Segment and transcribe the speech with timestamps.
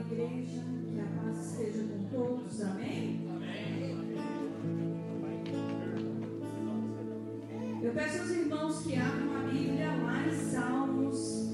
[0.00, 3.28] igreja, que a paz seja com todos, amém?
[3.30, 4.08] Amém.
[7.82, 11.47] Eu peço aos irmãos que abram a Bíblia lá em Salmos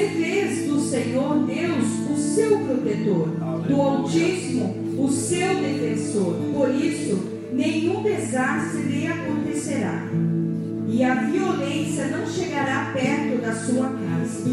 [0.00, 3.28] você fez do Senhor Deus o seu protetor,
[3.68, 6.36] do Altíssimo o seu defensor.
[6.54, 7.18] Por isso,
[7.52, 10.08] nenhum desastre lhe acontecerá,
[10.88, 14.44] e a violência não chegará perto da sua casa.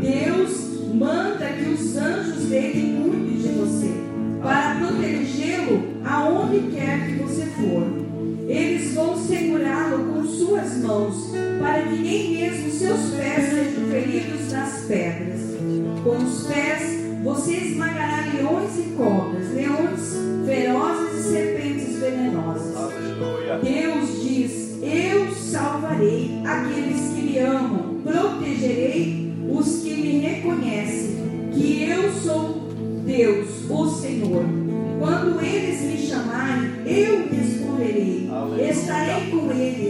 [0.00, 2.23] Deus manda que os anjos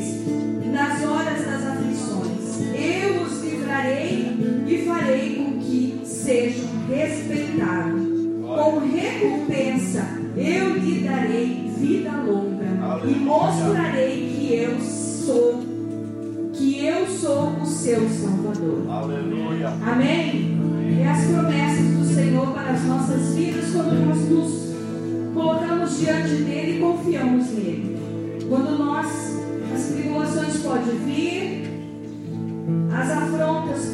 [0.05, 2.61] eles nas horas das aflições.
[2.75, 8.15] Eu os livrarei e farei com que sejam respeitados.
[8.43, 10.07] Com recompensa
[10.37, 12.65] eu lhe darei vida longa
[13.07, 15.63] e mostrarei que eu sou
[16.53, 18.89] que eu sou o seu salvador.
[18.89, 19.69] Aleluia.
[19.85, 20.24] Amém.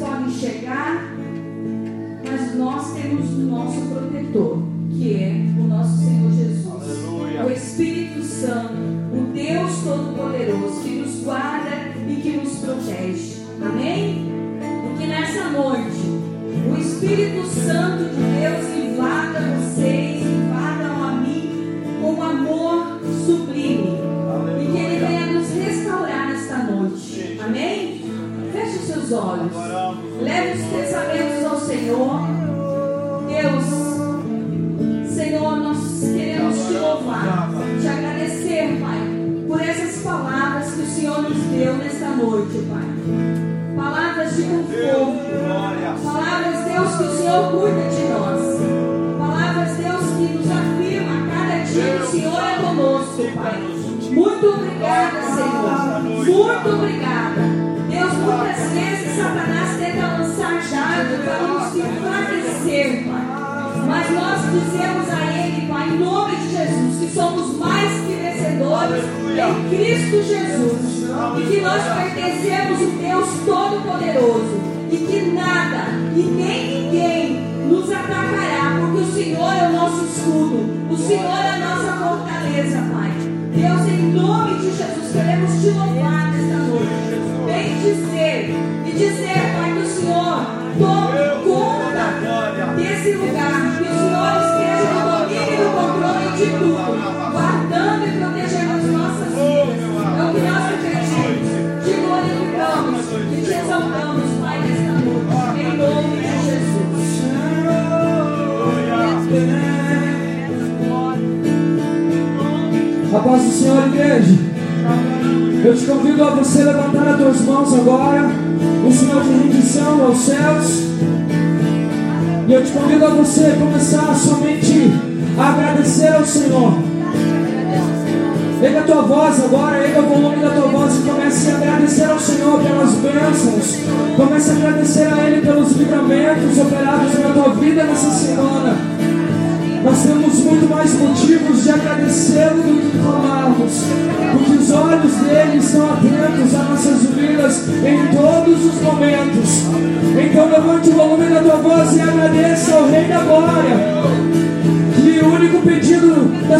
[0.01, 1.13] podem chegar,
[2.27, 4.10] mas nós temos o nosso propósito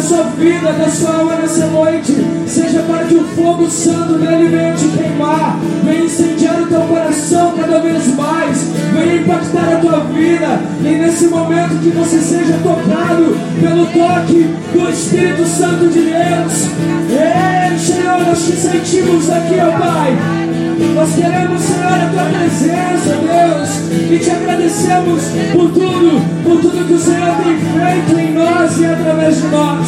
[0.02, 2.16] sua vida, da sua alma nessa noite,
[2.48, 7.54] seja para que o fogo santo dele venha te queimar, venha incendiar o teu coração
[7.58, 8.58] cada vez mais,
[8.94, 14.90] venha impactar a tua vida, e nesse momento que você seja tocado pelo toque do
[14.90, 16.70] Espírito Santo de Deus.
[17.10, 20.51] Ei, Senhor, nós te sentimos aqui, ó Pai.
[20.96, 23.70] Nós queremos, Senhor, a tua presença, Deus,
[24.12, 25.22] e te agradecemos
[25.54, 29.88] por tudo, por tudo que o Senhor tem feito em nós e através de nós.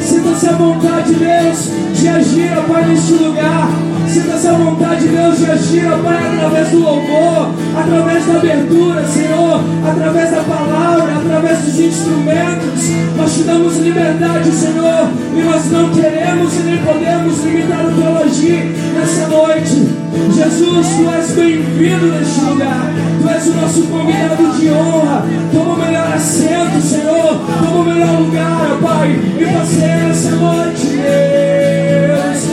[0.00, 3.68] Sinta-se a vontade, Deus, de agir, ó Pai, neste lugar.
[4.08, 9.60] Sinta-se a vontade, Deus, de agir, ó Pai, através do louvor, através da abertura, Senhor,
[9.86, 12.88] através da palavra, através dos instrumentos.
[13.16, 18.72] Nós te damos liberdade, Senhor, e nós não queremos e nem podemos limitar teu agir
[18.94, 19.97] nessa noite.
[20.32, 22.92] Jesus, tu és bem-vindo neste lugar.
[23.20, 25.26] Tu és o nosso convidado de honra.
[25.52, 27.40] Toma o melhor assento, Senhor.
[27.58, 29.10] Toma o melhor lugar, Pai.
[29.10, 32.48] E você essa noite, Deus.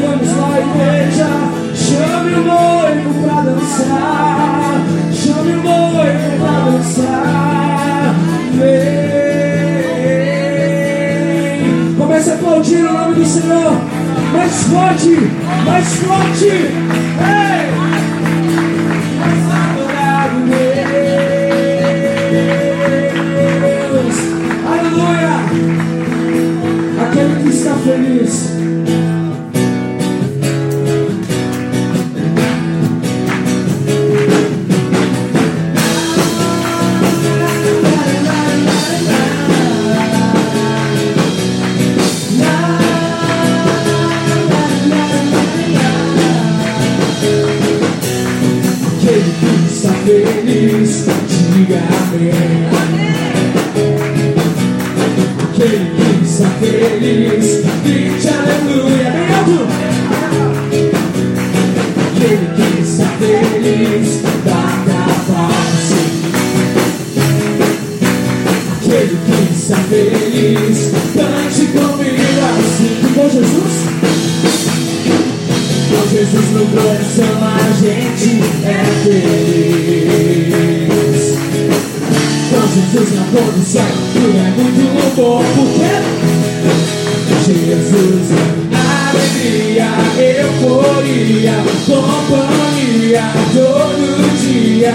[0.00, 1.28] vamos lá, igreja.
[1.74, 4.25] Chame o noivo pra dançar.
[12.56, 13.72] Aplaudir o nome do Senhor.
[14.32, 15.16] Mais forte,
[15.64, 16.46] mais forte.
[16.46, 17.85] Ei!
[56.60, 59.10] Feliz, grite aleluia.
[59.36, 59.58] Alto.
[62.06, 64.08] Aquele que está feliz,
[64.44, 65.86] bata palmas.
[68.76, 70.78] Aquele que está feliz,
[71.14, 73.76] cante comigo assim com Jesus.
[75.90, 78.30] Com Jesus no coração a gente
[78.64, 78.66] é
[79.04, 79.76] feliz.
[82.76, 85.42] Jesus na condição, tudo é muito bom.
[85.54, 86.35] Porque
[87.46, 88.32] Jesus
[89.06, 89.86] alegria,
[90.18, 91.54] euforia,
[91.86, 93.22] companhia
[93.54, 94.94] todo dia.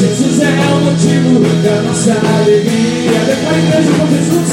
[0.00, 3.20] Jesus é o motivo da nossa alegria.
[3.24, 4.50] Declara igreja com Jesus.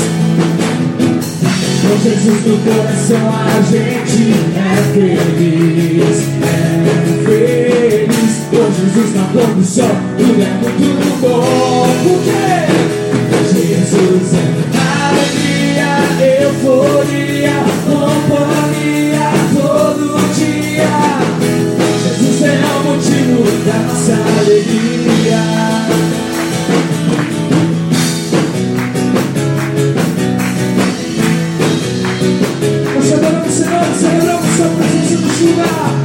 [1.82, 4.24] Com Jesus no coração a gente
[4.56, 6.54] é feliz, é
[7.26, 8.34] feliz.
[8.52, 9.90] Com Jesus na condução,
[10.20, 11.88] tudo é muito bom.
[12.04, 12.75] Porque
[23.64, 25.42] da nossa alegria.
[32.96, 35.96] Nós adoramos Senhor, celebramos Sua presença no lugar.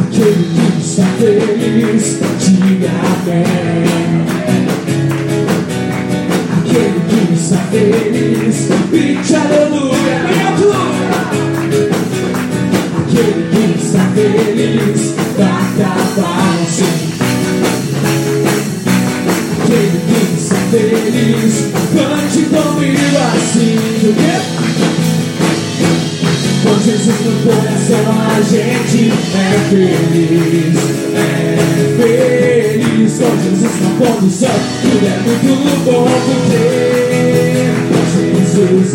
[0.00, 2.04] Aquele que está feliz,
[2.40, 4.22] diga amém.
[6.58, 8.56] Aquele que está feliz,
[8.90, 10.18] grite aleluia,
[14.14, 16.76] feliz, bata palmas.
[19.62, 21.54] Aquele que está feliz.
[21.94, 23.72] Cante comigo assim?
[26.62, 30.78] Com Jesus no coração a gente é feliz,
[31.14, 31.56] é
[31.98, 33.12] feliz.
[33.18, 35.52] Com Jesus na condução, tudo é muito
[35.84, 36.62] bom porque
[37.88, 38.92] com Jesus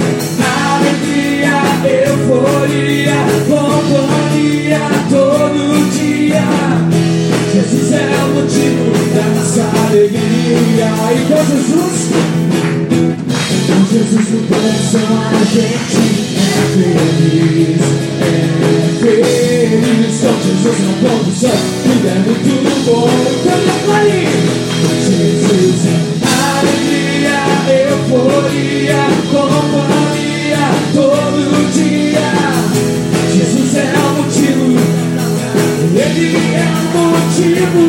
[0.78, 3.18] alegria, euforia,
[4.48, 6.44] companhia todo dia.
[7.54, 12.00] Jesus é o motivo da nossa alegria e com Jesus,
[13.68, 16.04] com Jesus no coração a gente
[16.74, 17.82] feliz,
[18.22, 18.24] é
[19.02, 22.54] feliz Com Jesus na condução, tudo é muito
[22.86, 23.10] bom
[23.44, 24.28] Canta aí!
[25.08, 25.98] Jesus é
[26.60, 27.38] alegria,
[27.90, 29.02] euforia,
[36.36, 37.84] é motivo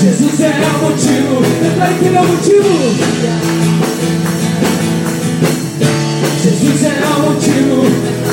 [0.00, 1.34] Jesus é o motivo,
[1.80, 3.74] aí que ele é o motivo
[6.44, 7.82] Jesus é o motivo,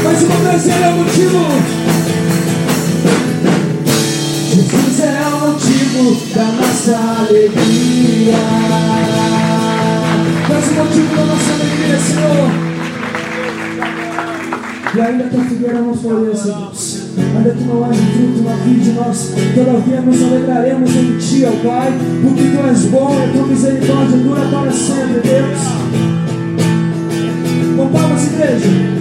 [0.04, 1.40] mais uma vez ele é o motivo.
[4.50, 6.01] Jesus é o motivo
[6.36, 8.42] da nossa alegria.
[10.50, 12.51] Mais um motivo da nossa alegria, Senhor.
[14.94, 15.96] E ainda que a figueira não
[17.18, 21.68] ainda que não haja fruto na vida de nós, todavia nos alegraremos em Ti, ó
[21.68, 21.91] Pai,
[22.22, 25.60] porque Tu és bom e Tua misericórdia dura para sempre, Deus.
[27.77, 29.00] Com palmas, igreja.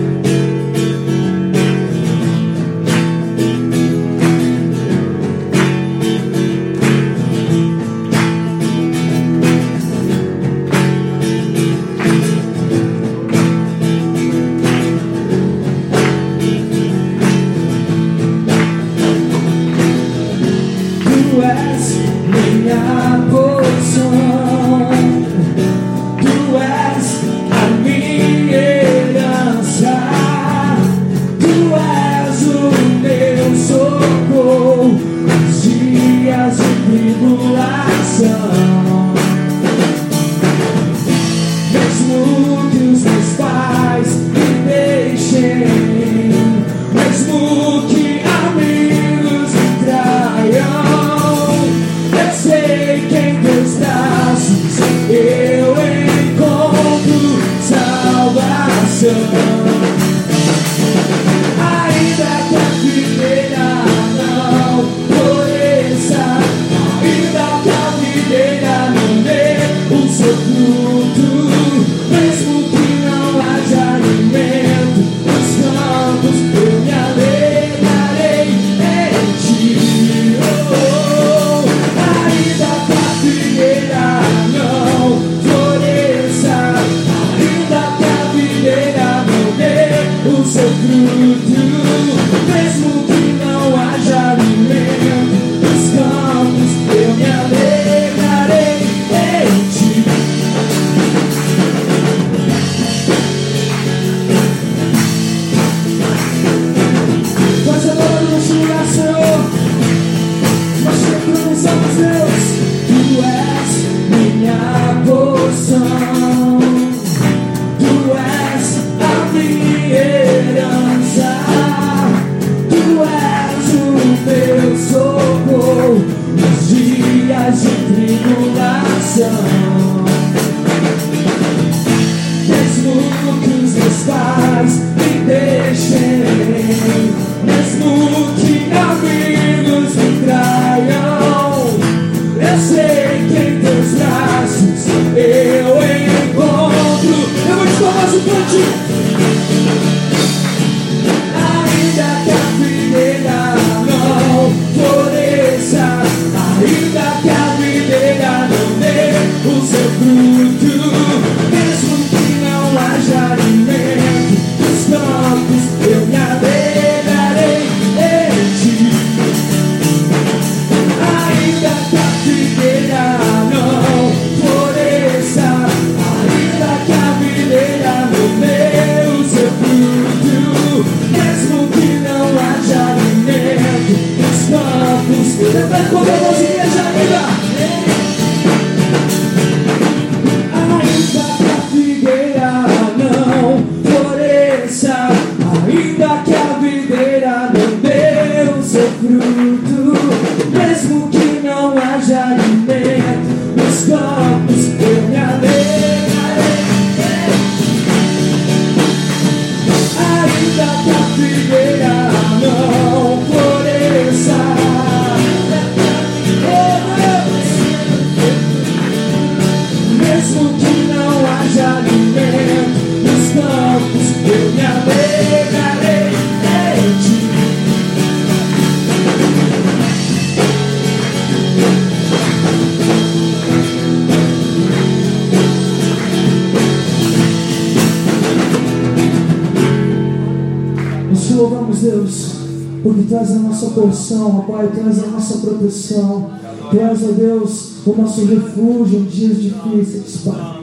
[243.70, 246.30] Porção, ó Pai, és a nossa proteção.
[246.70, 250.60] Tu és, ó Deus, o nosso refúgio em dias difíceis, Pai.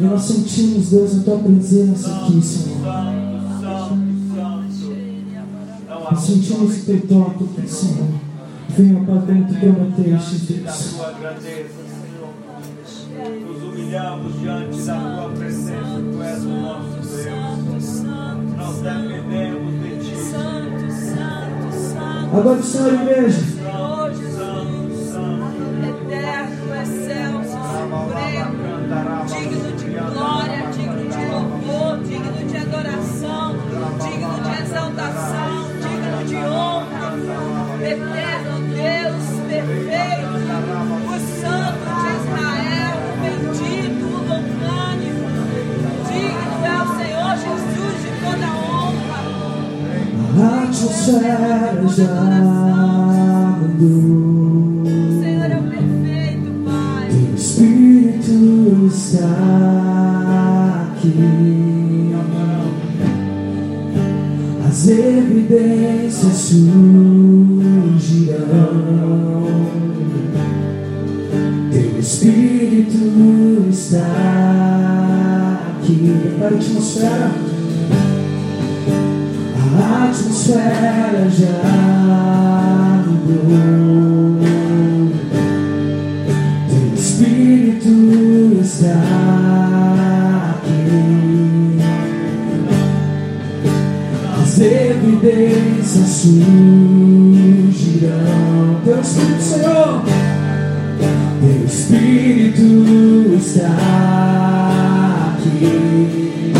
[0.00, 2.78] E nós sentimos, Deus, a tua presença aqui, Senhor.
[6.10, 8.08] Nós sentimos o teu toque Senhor.
[8.70, 10.96] Venha, Pai, como tu prometeste, Deus.
[13.46, 18.02] Nos humilhamos diante da tua presença, tu és o nosso Deus.
[18.56, 19.53] Nós dependemos.
[22.36, 23.38] Agora, Senhor, igreja.
[25.86, 28.54] Eterno, excelso, supremo,
[29.28, 33.54] digno de glória, digno de louvor, digno de adoração,
[34.02, 37.08] digno de exaltação, digno de honra.
[37.80, 38.53] Eterno
[50.84, 52.12] A atmosfera já
[53.58, 54.82] mudou.
[54.82, 54.86] O
[55.18, 57.08] Senhor é o perfeito, Pai.
[57.08, 58.34] Teu Espírito
[58.92, 59.32] está
[60.92, 62.12] aqui.
[64.68, 66.74] As evidências surgirão.
[71.72, 73.00] Teu Espírito
[73.70, 74.04] está
[75.80, 75.96] aqui.
[76.20, 77.43] Prepara a atmosfera.
[80.44, 81.64] A atmosfera já.
[86.68, 87.92] Teu Espírito
[88.60, 89.00] está
[90.58, 91.78] aqui.
[94.42, 96.42] As evidências surgirão.
[98.84, 100.02] Teu Espírito, Senhor.
[101.40, 102.66] Teu Espírito
[103.38, 103.70] está
[105.38, 106.52] aqui.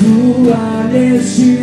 [0.00, 1.59] Tua neste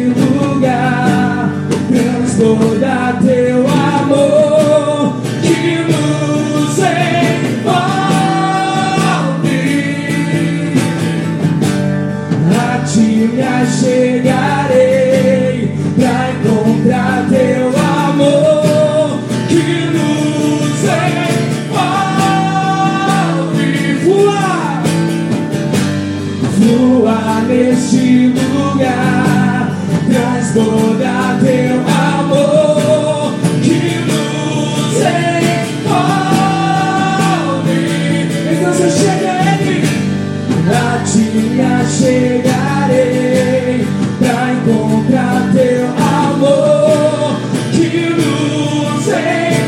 [41.38, 42.98] me achegarei
[44.18, 47.36] pra encontrar teu amor
[47.72, 49.68] que nos envolve.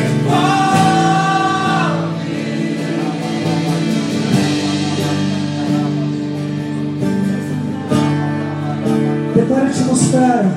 [9.33, 10.51] Prepare a atmosfera.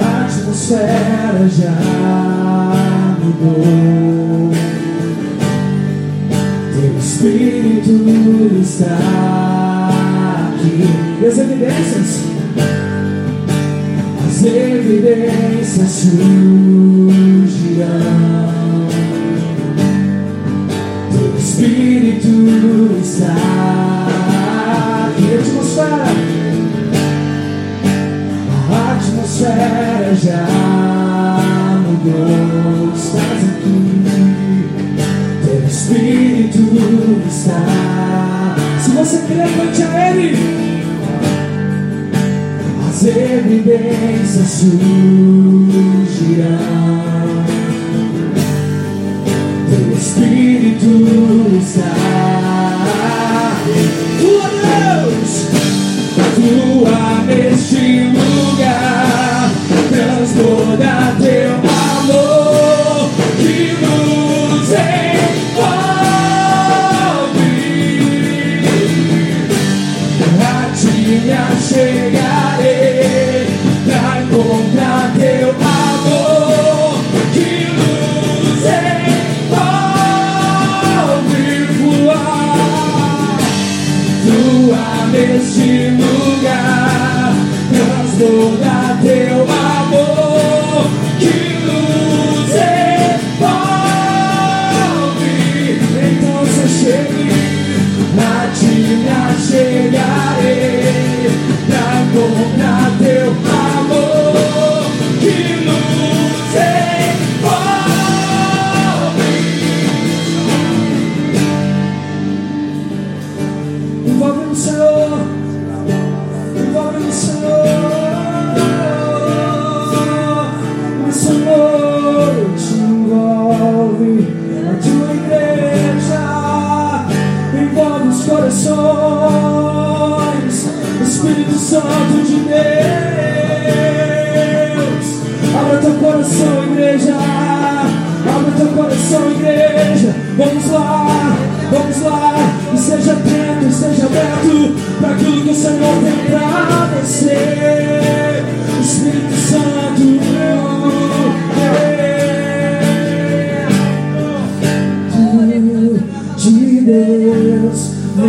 [0.00, 2.23] A atmosfera já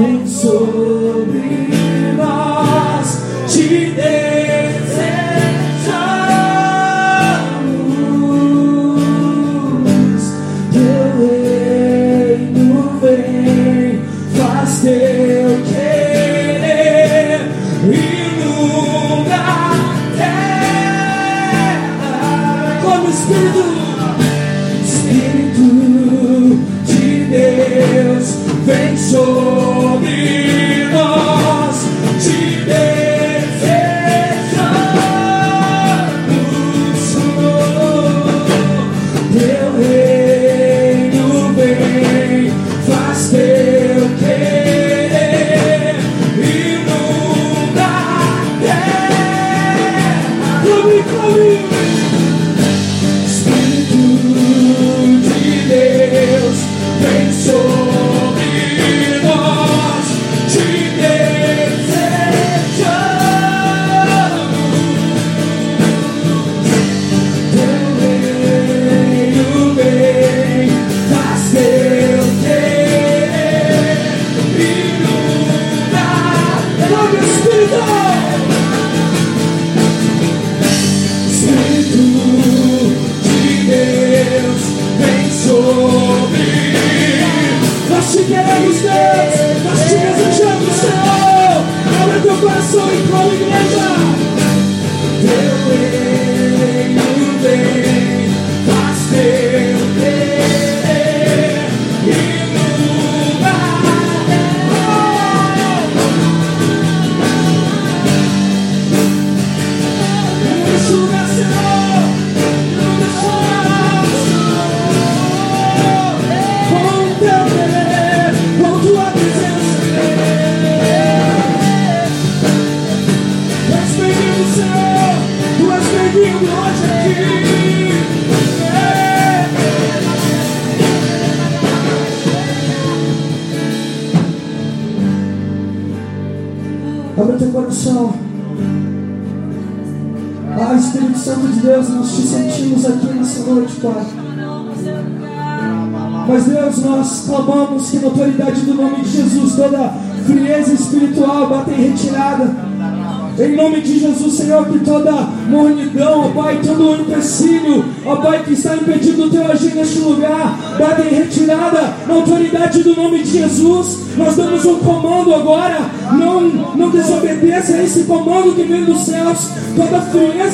[0.05, 1.74] Deus vem sobre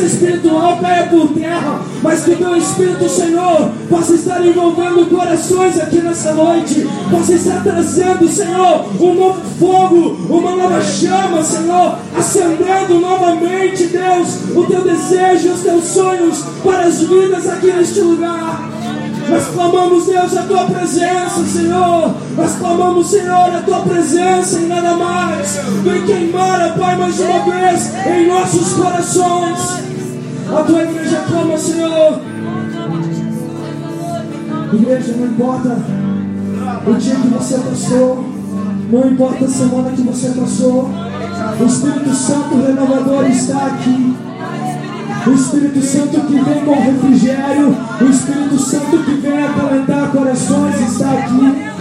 [0.06, 6.34] espiritual caia por terra, mas que teu Espírito, Senhor, possa estar envolvendo corações aqui nessa
[6.34, 14.56] noite, possa estar trazendo, Senhor, um novo fogo, uma nova chama, Senhor, acendendo novamente, Deus,
[14.56, 18.70] o teu desejo os teus sonhos para as vidas aqui neste lugar.
[19.30, 22.14] Nós clamamos, Deus, a tua presença, Senhor.
[22.36, 25.58] Nós clamamos, Senhor, a tua presença e nada mais.
[25.84, 29.91] Vem queimar, Pai, mais uma vez em nossos corações.
[30.54, 32.20] A tua igreja clama, Senhor.
[34.74, 35.78] Igreja, não importa
[36.86, 38.26] o dia que você passou,
[38.92, 40.90] não importa a semana que você passou,
[41.58, 44.18] o Espírito Santo renovador está aqui.
[45.26, 51.12] O Espírito Santo que vem com refrigério, o Espírito Santo que vem acalentar corações está
[51.12, 51.72] aqui.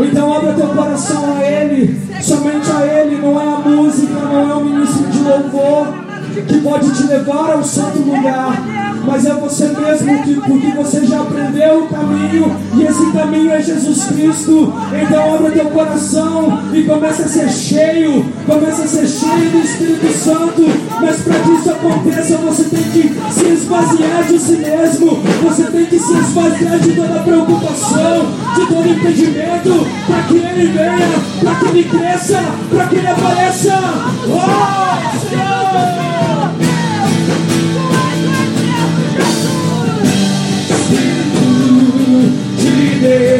[0.00, 4.54] Então abra teu coração a Ele, somente a Ele, não é a música, não é
[4.54, 8.62] o ministro de louvor que pode te levar ao santo lugar,
[9.08, 13.62] mas é você mesmo que, porque você já aprendeu o caminho e esse caminho é
[13.62, 14.72] Jesus Cristo.
[14.92, 20.12] Então abra teu coração e comece a ser cheio, comece a ser cheio do Espírito
[20.12, 20.62] Santo.
[21.00, 25.86] Mas para que isso aconteça, você tem que se esvaziar de si mesmo, você tem
[25.86, 31.08] que se esvaziar de toda preocupação, de todo impedimento, para que Ele venha,
[31.40, 33.80] para que Ele cresça, para que Ele apareça.
[34.26, 36.77] Oh, Senhor!
[43.00, 43.37] De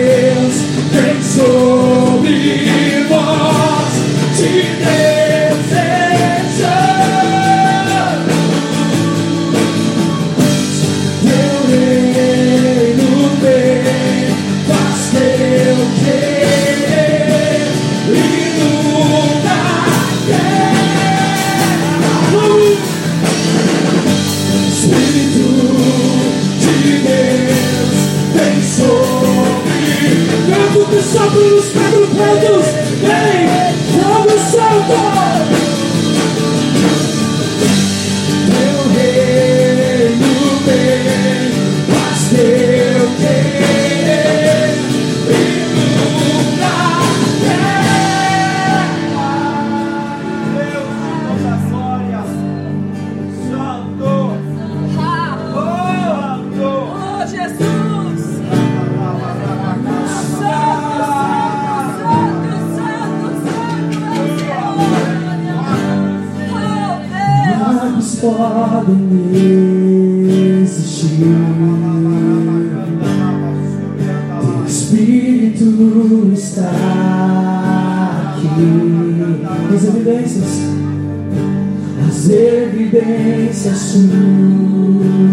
[83.59, 83.79] evidências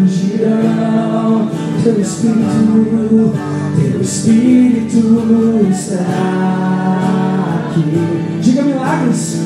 [0.05, 0.25] surgirão.
[1.83, 3.33] Teu Espírito,
[3.75, 5.99] teu Espírito está
[7.69, 7.85] aqui.
[8.41, 9.41] Diga milagres.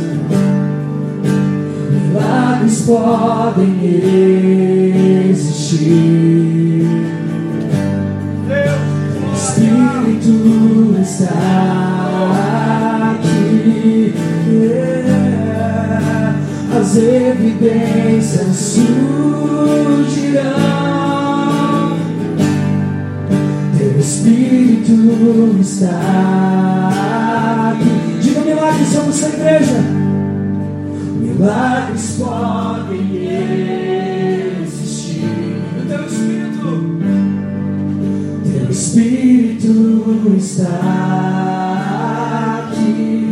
[1.91, 3.73] Milagres podem
[5.29, 6.87] existir.
[9.33, 11.33] Espírito está
[13.11, 14.88] aqui.
[16.71, 18.89] As evidências surgirão.
[23.77, 25.89] Teu Espírito está
[27.73, 28.19] aqui.
[28.21, 29.79] Diga milagres sobre essa igreja.
[31.19, 33.27] Milagres podem
[34.61, 35.25] existir.
[35.75, 36.69] O teu Espírito.
[38.43, 40.77] Teu Espírito está
[42.69, 43.28] aqui.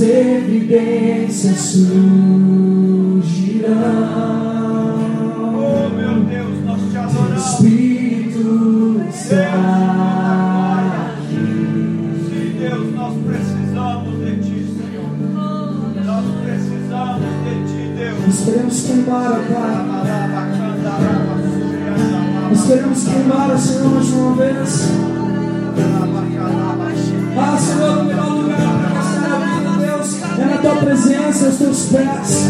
[0.00, 1.90] As evidências surgirão.
[5.52, 7.44] Oh, meu Deus, nós te adoramos.
[7.44, 9.52] Espírito está
[11.18, 11.44] aqui.
[12.30, 15.12] Sim, Deus, nós precisamos de ti, Senhor.
[16.06, 18.20] Nós precisamos de ti, Deus.
[18.26, 19.74] Nós queremos queimar, ó Pai.
[22.48, 25.09] Nós queremos queimar, Senhor, mais uma vez.
[30.60, 32.46] Tua presença, aos teus pés.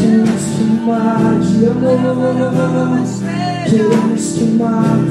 [0.00, 1.98] Queremos queimar de amor,
[3.68, 5.03] queremos queimar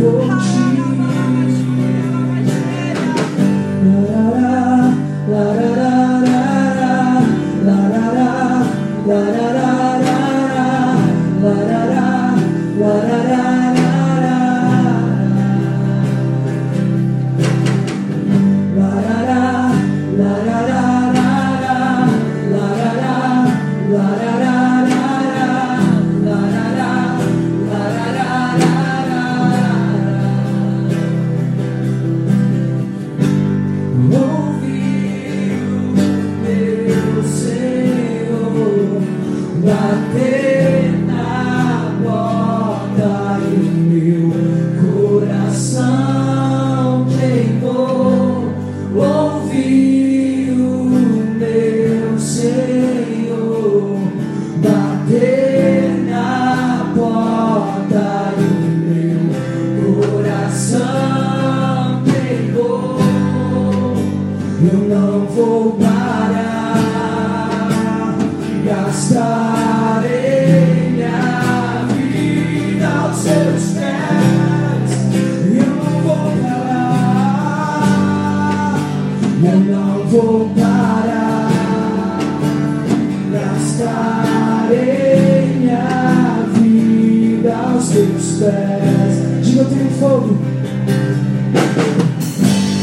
[87.73, 89.45] aos teus pés.
[89.45, 90.37] Diga, tenho fogo.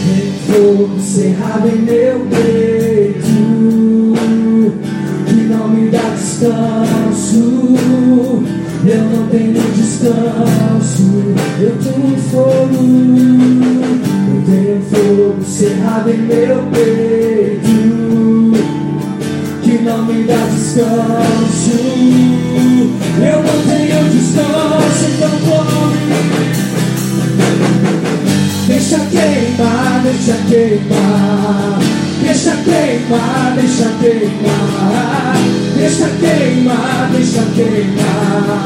[0.03, 3.29] Tem fogo cerrado em meu peito
[5.27, 7.77] Que não me dá descanso
[8.85, 12.81] Eu não tenho descanso Eu tenho fogo
[14.27, 17.71] Eu tenho fogo cerrado em meu peito
[19.63, 21.79] Que não me dá descanso
[23.21, 23.90] Eu não tenho
[24.21, 26.11] descanso Então come
[28.67, 31.79] Deixa queimar, deixa queimar,
[32.23, 35.37] deixa queimar, deixa queimar,
[35.77, 38.65] deixa queimar, queimar, deixa queimar.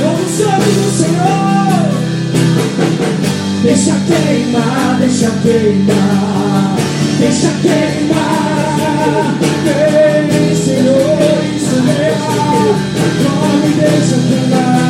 [0.00, 1.54] Como sangue do Senhor.
[3.62, 6.76] Deixa queimar, deixa queimar,
[7.18, 8.74] deixa queimar.
[9.40, 9.93] Vem, Senhor,
[12.32, 12.76] Senhor,
[13.22, 14.84] come deixa queimar.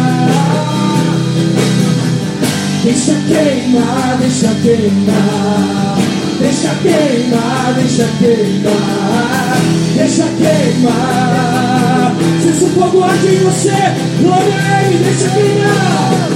[2.85, 5.99] Deixa queimar, deixa queimar.
[6.40, 9.57] Deixa queimar, deixa queimar,
[9.97, 12.12] deixa queimar.
[12.42, 13.79] Se esse fogo arde em você,
[14.20, 14.64] glória
[15.05, 16.29] deixa queimar.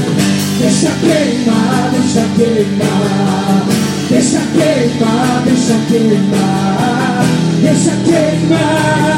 [0.61, 3.67] Deixa queimar, deixa queimar,
[4.09, 7.25] deixa queimar, deixa queimar,
[7.63, 9.09] deixa queimar.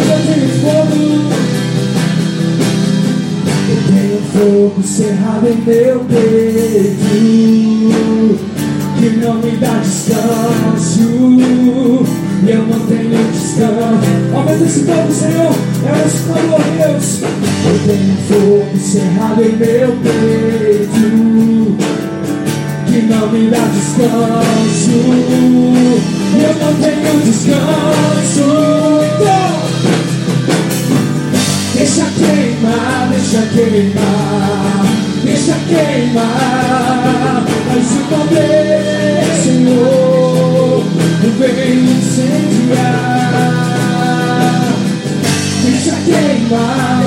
[0.00, 1.00] Eu tenho fogo,
[3.68, 7.68] eu tenho fogo cerrado em meu peito
[8.98, 11.00] que não me dá descanso.
[12.40, 14.08] E eu não tenho descanso.
[14.34, 15.54] Aumenta esse fogo, Senhor.
[15.86, 17.22] É o Senhor, Deus.
[17.64, 20.98] Eu tenho fogo cerrado em meu peito.
[22.86, 24.90] Que não me dá descanso.
[26.34, 28.48] E eu não tenho descanso.
[29.04, 29.67] Então,
[31.78, 34.84] deixa queimar, deixa queimar.
[35.24, 40.84] Deixa queimar, mas o poder, Senhor,
[41.38, 43.18] vem incendiar.
[45.62, 47.04] Deixa queimar,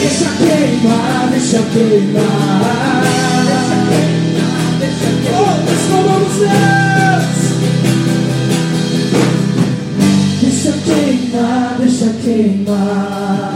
[0.00, 3.02] deixa queimar, deixa queimar.
[5.38, 7.45] Oh, transformamos Deus.
[10.66, 13.54] Deixa queimar, deixa queimar.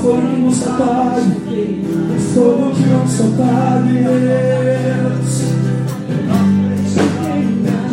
[0.00, 5.42] fogo que nos apague, o fogo que não se apague, Deus.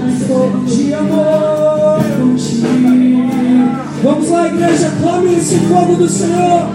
[0.05, 3.29] Um fogo de amor contigo.
[4.03, 6.69] Vamos lá, igreja, clame esse fogo do Senhor.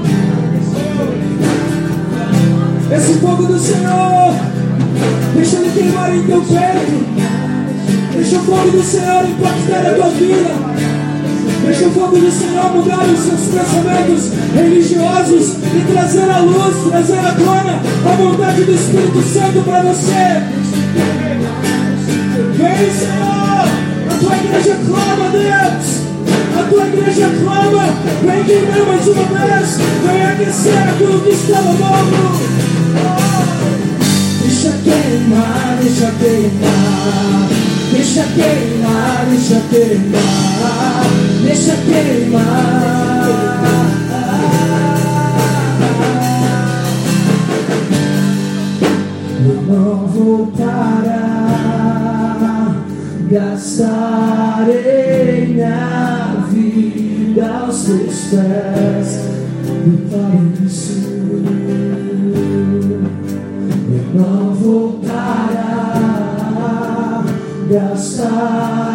[2.93, 4.35] Esse fogo do Senhor,
[5.37, 7.34] deixa ele queimar em teu peito.
[8.25, 10.51] Deixa o fogo do Senhor impactar a tua vida.
[11.63, 17.19] Deixa o fogo do Senhor mudar os seus pensamentos religiosos e trazer a luz, trazer
[17.19, 20.43] à tona a vontade do Espírito Santo para você.
[22.57, 23.69] Vem, Senhor!
[24.09, 25.85] A tua igreja clama, Deus!
[26.59, 27.85] A tua igreja clama!
[28.25, 29.79] Vem queimar mais uma vez!
[30.03, 32.41] Vem aquecer aquilo que estava morto!
[34.41, 37.64] Deixa queimar, deixa queimar.
[37.95, 41.05] Deixa queimar, deixa queimar,
[41.45, 43.23] deixa queimar.
[49.47, 51.55] Eu não vou parar,
[53.31, 54.75] gastarei
[55.47, 59.21] minha vida aos teus pés
[59.85, 61.04] do paraíso.
[61.04, 61.04] Eu
[67.75, 68.94] gastarei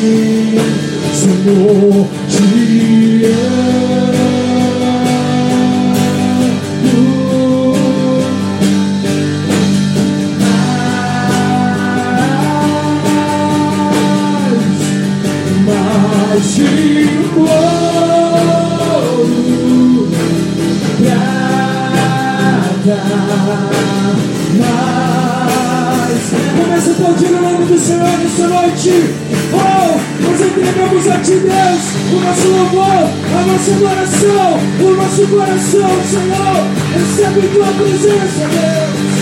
[0.00, 3.30] Senhor, te amo.
[15.66, 17.50] mais, mais de ouro,
[20.96, 22.98] prata,
[24.58, 26.24] mais.
[26.56, 28.94] Começa a aplaudir o nome do Senhor nessa noite.
[31.12, 31.82] A Ti, Deus,
[32.12, 36.66] o nosso louvor, a nossa adoração, o nosso coração, Senhor.
[36.94, 39.20] Recebe Tua presença, Deus.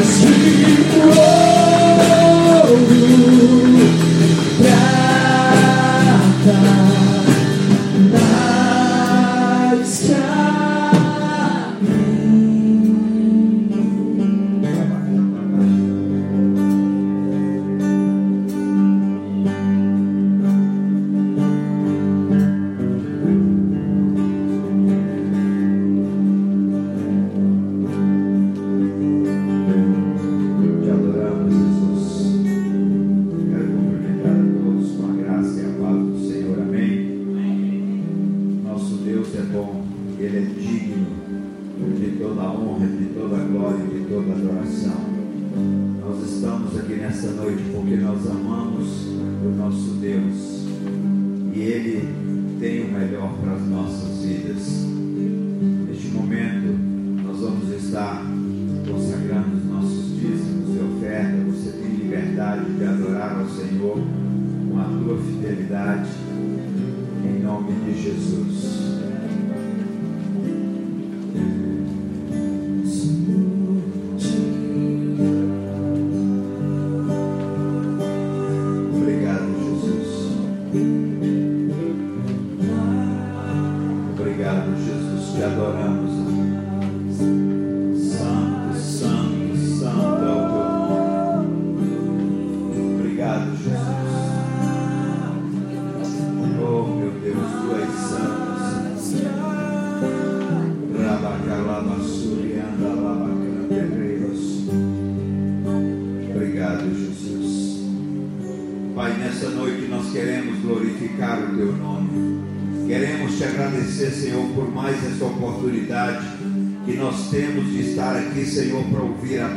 [0.00, 1.49] mais de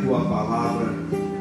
[0.03, 0.93] tua palavra,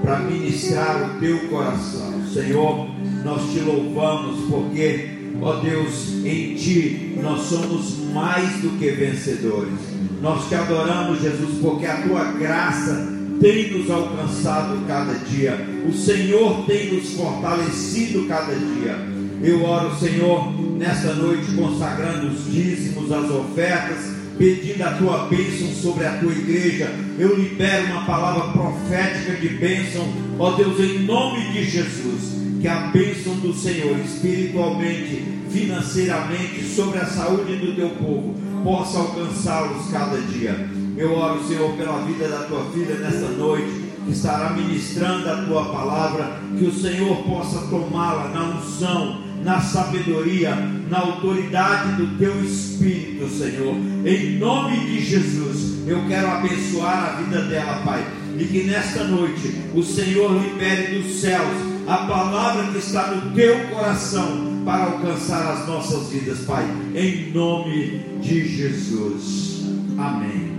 [0.02, 2.22] para ministrar o teu coração.
[2.32, 2.88] Senhor,
[3.24, 5.10] nós te louvamos porque,
[5.40, 9.78] ó Deus, em ti nós somos mais do que vencedores.
[10.20, 15.58] Nós te adoramos, Jesus, porque a tua graça tem nos alcançado cada dia.
[15.88, 18.96] O Senhor tem nos fortalecido cada dia.
[19.42, 26.06] Eu oro, Senhor, nessa noite consagrando os dízimos, as ofertas, pedindo a tua bênção sobre
[26.06, 26.90] a tua igreja.
[27.18, 30.06] Eu libero uma palavra profética de bênção,
[30.38, 32.32] ó Deus, em nome de Jesus.
[32.60, 39.90] Que a bênção do Senhor, espiritualmente, financeiramente, sobre a saúde do teu povo, possa alcançá-los
[39.90, 40.68] cada dia.
[40.96, 45.64] Eu oro, Senhor, pela vida da tua filha nesta noite, que estará ministrando a tua
[45.72, 50.54] palavra, que o Senhor possa tomá-la na unção, na sabedoria,
[50.88, 53.74] na autoridade do teu Espírito, Senhor.
[54.04, 58.04] Em nome de Jesus, eu quero abençoar a vida dela, Pai.
[58.38, 63.68] E que nesta noite o Senhor libere dos céus a palavra que está no teu
[63.68, 66.64] coração para alcançar as nossas vidas, Pai.
[66.94, 69.64] Em nome de Jesus.
[69.98, 70.52] Amém.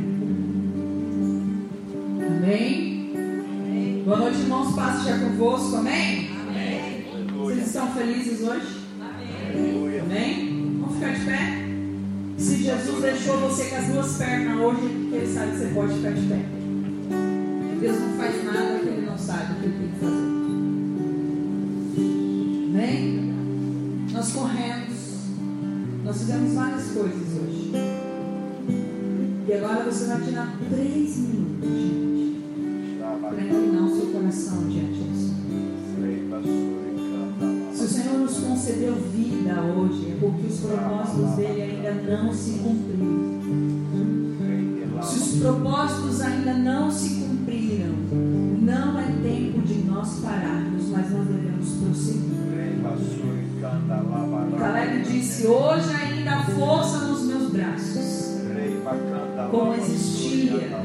[2.28, 4.04] Amém?
[4.06, 4.76] Boa noite, irmãos.
[4.76, 5.78] Paz esteja convosco.
[5.78, 6.23] Amém?
[7.64, 8.84] Vocês estão felizes hoje?
[10.02, 10.80] Amém?
[10.82, 11.66] Vamos ficar de pé?
[12.38, 16.12] Se Jesus deixou você com as duas pernas hoje, Ele sabe que você pode ficar
[16.12, 16.46] de pé.
[17.80, 20.18] Deus não faz nada que Ele não sabe o que Ele tem que fazer.
[22.68, 23.34] Amém?
[24.12, 25.00] Nós corremos.
[26.04, 27.72] Nós fizemos várias coisas hoje.
[29.48, 32.42] E agora você vai tirar três minutos, gente,
[33.22, 36.93] para inclinar o seu coração diante do Senhor.
[38.54, 43.44] Concedeu vida hoje é porque os propósitos dele ainda não se cumpriram.
[45.02, 47.94] Se os propósitos ainda não se cumpriram,
[48.62, 52.34] não é tempo de nós pararmos, mas nós devemos prosseguir.
[54.58, 58.38] Caleb disse: Hoje ainda há força nos meus braços,
[59.52, 60.84] como existia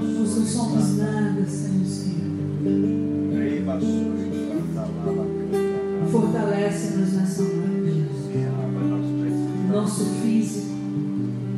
[0.00, 2.20] Não somos nada sem o Senhor.
[6.10, 8.06] Fortalece-nos nessa noite.
[9.70, 10.72] Nosso físico,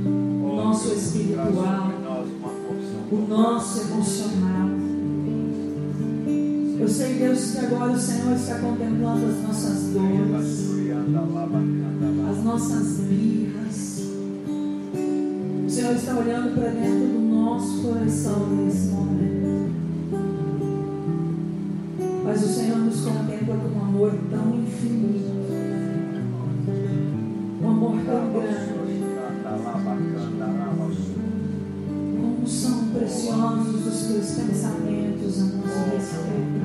[0.05, 1.93] nosso espiritual,
[3.11, 4.69] o nosso emocional.
[6.81, 10.73] Eu sei, Deus, que agora o Senhor está contemplando as nossas dores,
[12.29, 13.42] as nossas birras.
[15.93, 19.73] Senhor está olhando para dentro do nosso coração nesse momento.
[22.25, 25.53] Mas o Senhor nos contempla com um amor tão infinito,
[27.63, 28.73] um amor tão grande.
[32.21, 36.63] Como são preciosos os teus pensamentos a nosso respeito.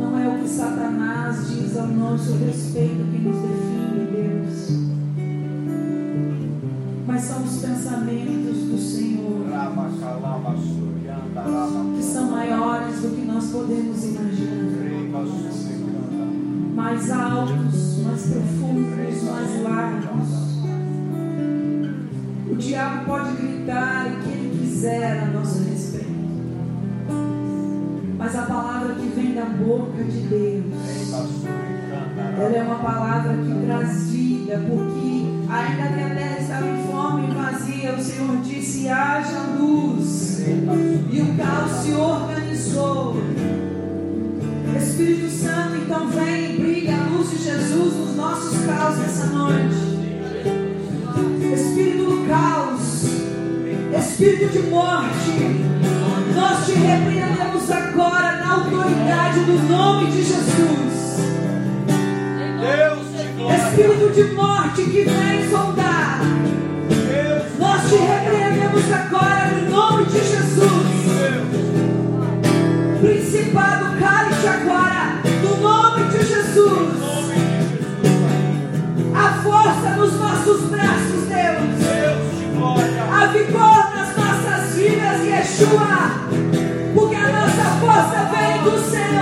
[0.00, 3.73] Não é o que Satanás diz ao nosso respeito que nos define,
[13.54, 14.64] podemos imaginar.
[16.74, 20.28] Mais altos, mais profundos, mais largos.
[22.50, 26.04] O diabo pode gritar o que ele quiser a nosso respeito.
[28.18, 31.44] Mas a palavra que vem da boca de Deus,
[32.36, 37.28] ela é uma palavra que traz vida, porque ainda que a terra estava em fome
[37.28, 40.40] e vazia, o Senhor disse: haja luz.
[40.40, 43.23] E o caos se organizou.
[48.66, 49.94] Caos nessa noite.
[51.54, 53.04] Espírito do caos,
[53.98, 55.64] espírito de morte,
[56.34, 60.74] nós te repreendemos agora na autoridade do nome de Jesus.
[63.56, 66.03] Espírito de morte que vem sondar,
[80.44, 81.72] nossos braços, Deus.
[83.10, 86.20] A vigor nas nossas vidas, Yeshua.
[86.94, 89.14] Porque a nossa força vem do Senhor.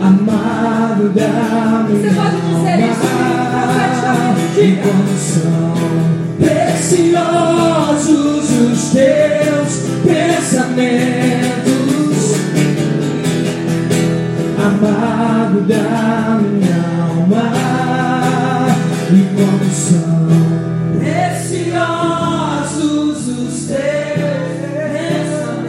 [0.00, 3.06] Amado da Você minha pode dizer isso
[3.52, 4.66] profeticamente?
[4.82, 5.74] Como são
[6.38, 7.46] preciosos
[8.50, 9.70] os teus
[10.02, 11.17] pensamentos,
[15.68, 17.44] da minha alma,
[19.10, 20.18] e como são
[20.98, 22.08] preciosos
[23.28, 24.48] os teus
[24.94, 25.68] pensamentos,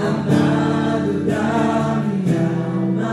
[0.00, 1.44] amado da
[2.06, 3.12] minha alma.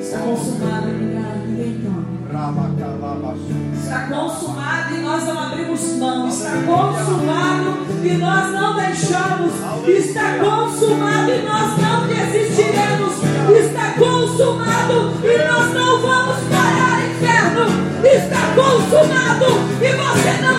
[0.00, 0.86] Está consumado,
[1.48, 2.04] ninguém toma.
[3.74, 6.28] Está consumado e nós não abrimos mão.
[6.28, 9.63] Está consumado e nós não deixamos.
[9.86, 13.12] Está consumado e nós não desistiremos.
[13.54, 17.66] Está consumado e nós não vamos parar, inferno.
[18.02, 19.46] Está consumado
[19.82, 20.53] e você não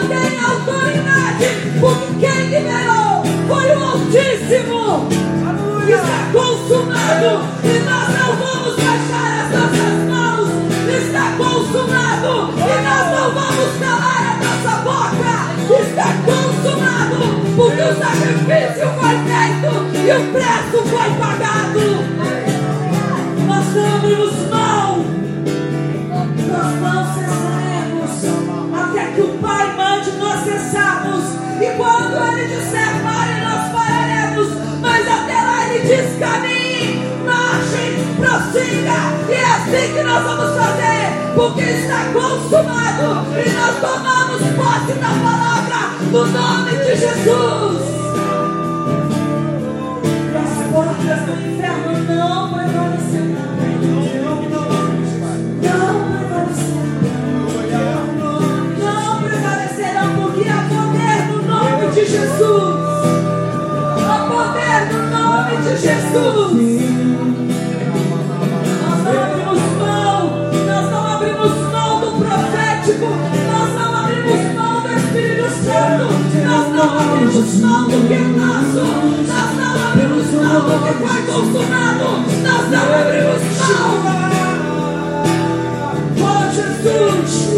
[40.05, 41.33] nós vamos fazer.
[41.35, 43.25] Porque está consumado.
[43.35, 45.81] E nós tomamos posse da palavra
[46.11, 47.81] no nome de Jesus.
[50.35, 53.45] As portas do inferno não prevalecerão.
[59.23, 62.05] Prevalecerão porque há poder no nome de
[65.77, 66.94] Jesus.
[77.15, 82.07] Abrimos mão do que é nós não abrimos mão do que foi consumado,
[82.43, 83.89] nós não abrimos mão.
[86.19, 87.55] Oh Jesus!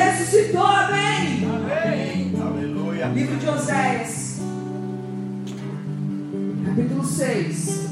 [0.00, 1.44] Ressuscitou, amém?
[2.40, 3.06] Aleluia.
[3.06, 4.40] Livro de Oséias,
[6.64, 7.88] capítulo 6,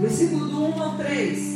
[0.00, 1.51] versículo do 1 ao 3.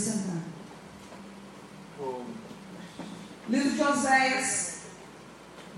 [0.00, 0.42] Assentar.
[2.00, 2.22] Oh,
[3.50, 4.80] Livro de Oséias.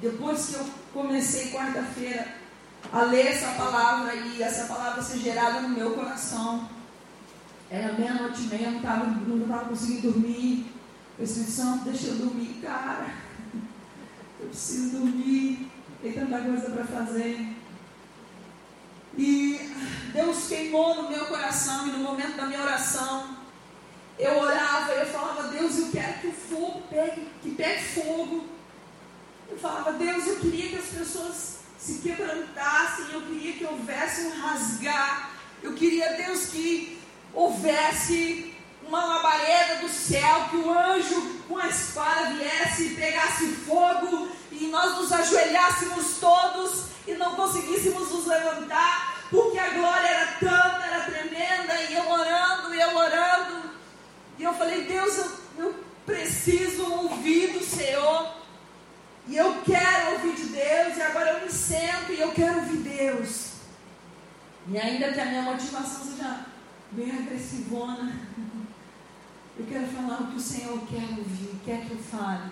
[0.01, 2.37] Depois que eu comecei quarta-feira
[2.93, 6.69] a ler essa palavra e essa palavra ser gerada no meu coração,
[7.71, 10.73] era meia-noite e meia, eu não estava não tava conseguindo dormir.
[11.19, 13.15] O Espírito Santo, deixa eu dormir, cara.
[14.41, 15.71] Eu preciso dormir.
[16.01, 17.57] Tem tanta coisa para fazer.
[19.17, 19.73] E
[20.13, 23.42] Deus queimou no meu coração e no momento da minha oração,
[24.23, 28.47] eu orava, eu falava, Deus, eu quero que o fogo pegue, que pegue fogo.
[29.51, 34.41] Eu falava, Deus, eu queria que as pessoas se quebrantassem, eu queria que houvesse um
[34.41, 37.01] rasgar, eu queria, Deus, que
[37.35, 38.55] houvesse
[38.87, 44.69] uma labareda do céu, que o anjo com a espada viesse e pegasse fogo, e
[44.69, 51.05] nós nos ajoelhássemos todos e não conseguíssemos nos levantar, porque a glória era tanta, era
[51.07, 53.72] tremenda, e eu orando, e eu orando.
[54.43, 58.35] E eu falei, Deus, eu, eu preciso ouvir do Senhor.
[59.29, 60.97] E eu quero ouvir de Deus.
[60.97, 63.53] E agora eu me sento e eu quero ouvir Deus.
[64.67, 66.47] E ainda que a minha motivação seja
[66.91, 68.13] bem agressivona,
[69.57, 72.51] eu quero falar o que o Senhor quer ouvir, quer que eu fale.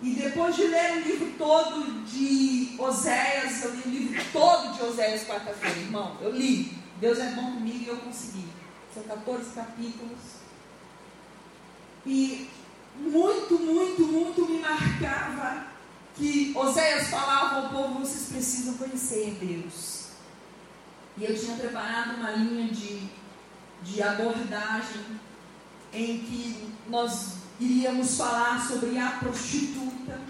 [0.00, 4.84] E depois de ler o livro todo de Oséias, eu li o livro todo de
[4.84, 6.16] Oséias quarta-feira, irmão.
[6.20, 6.78] Eu li.
[7.00, 8.57] Deus é bom comigo e eu consegui.
[8.98, 10.18] São 14 capítulos.
[12.04, 12.48] E
[12.96, 15.66] muito, muito, muito me marcava
[16.16, 20.08] que Oséias falava ao povo: vocês precisam conhecer Deus.
[21.16, 23.08] E eu tinha preparado uma linha de,
[23.82, 25.20] de abordagem
[25.92, 30.20] em que nós iríamos falar sobre a prostituta,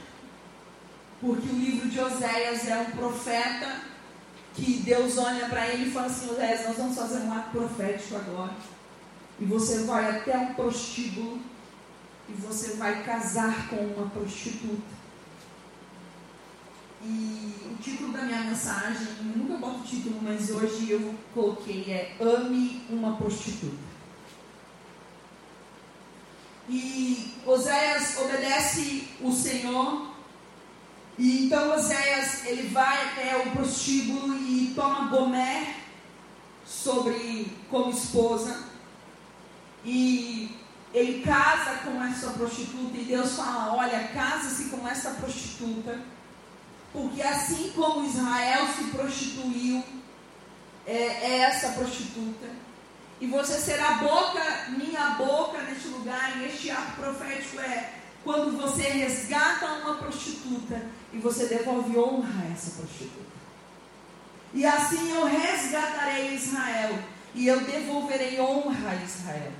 [1.20, 3.87] porque o livro de Oséias é um profeta
[4.58, 8.16] que Deus olha para ele e fala assim: Oséias, nós vamos fazer um ato profético
[8.16, 8.54] agora.
[9.40, 11.40] E você vai até um prostíbulo
[12.28, 14.98] e você vai casar com uma prostituta.
[17.00, 19.06] E o título da minha mensagem,
[19.36, 23.88] nunca boto título, mas hoje eu coloquei é Ame uma prostituta.
[26.68, 30.17] E Oséias obedece o Senhor.
[31.18, 35.74] E então Oséias ele vai até o prostíbulo e toma Gomer
[36.64, 38.68] sobre como esposa.
[39.84, 40.54] e
[40.94, 46.00] ele casa com essa prostituta e Deus fala: Olha, case-se com essa prostituta,
[46.92, 49.82] porque assim como Israel se prostituiu,
[50.86, 52.46] é, é essa prostituta,
[53.20, 57.92] e você será boca, minha boca neste lugar, e este ato profético é
[58.24, 63.38] quando você resgata uma prostituta e você devolve honra a essa prostituta.
[64.54, 66.98] E assim eu resgatarei Israel
[67.34, 69.52] e eu devolverei honra a Israel.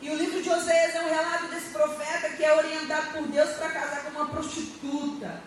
[0.00, 3.50] E o livro de Oséias é um relato desse profeta que é orientado por Deus
[3.50, 5.40] para casar com uma prostituta.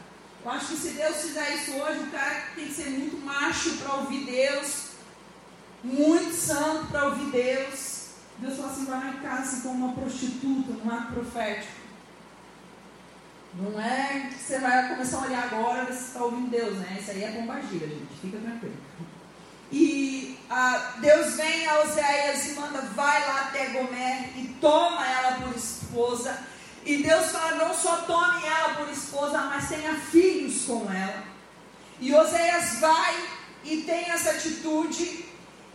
[0.43, 3.77] Eu acho que se Deus fizer isso hoje, o cara tem que ser muito macho
[3.77, 4.87] para ouvir Deus,
[5.83, 7.97] muito santo para ouvir Deus.
[8.39, 11.86] Deus falou assim: vai em casa com uma prostituta, num ato profético.
[13.59, 16.97] Não é que você vai começar a olhar agora ver se está ouvindo Deus, né?
[16.99, 18.19] Isso aí é bombagira, gente.
[18.21, 18.75] Fica tranquilo.
[19.71, 25.39] E ah, Deus vem a Oséias e manda, vai lá até Gomer e toma ela
[25.39, 26.37] por esposa.
[26.85, 31.23] E Deus fala, não só tome ela por esposa, mas tenha filhos com ela.
[31.99, 33.27] E Oséias vai
[33.63, 35.25] e tem essa atitude.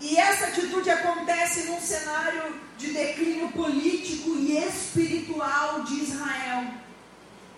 [0.00, 6.81] E essa atitude acontece num cenário de declínio político e espiritual de Israel.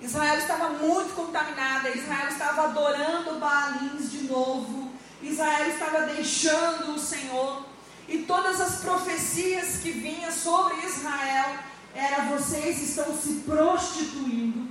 [0.04, 4.92] Israel estava muito contaminada, Israel estava adorando Baalins de novo.
[5.22, 7.64] Israel estava deixando o Senhor.
[8.06, 11.56] E todas as profecias que vinham sobre Israel
[11.94, 14.68] era vocês estão se prostituindo.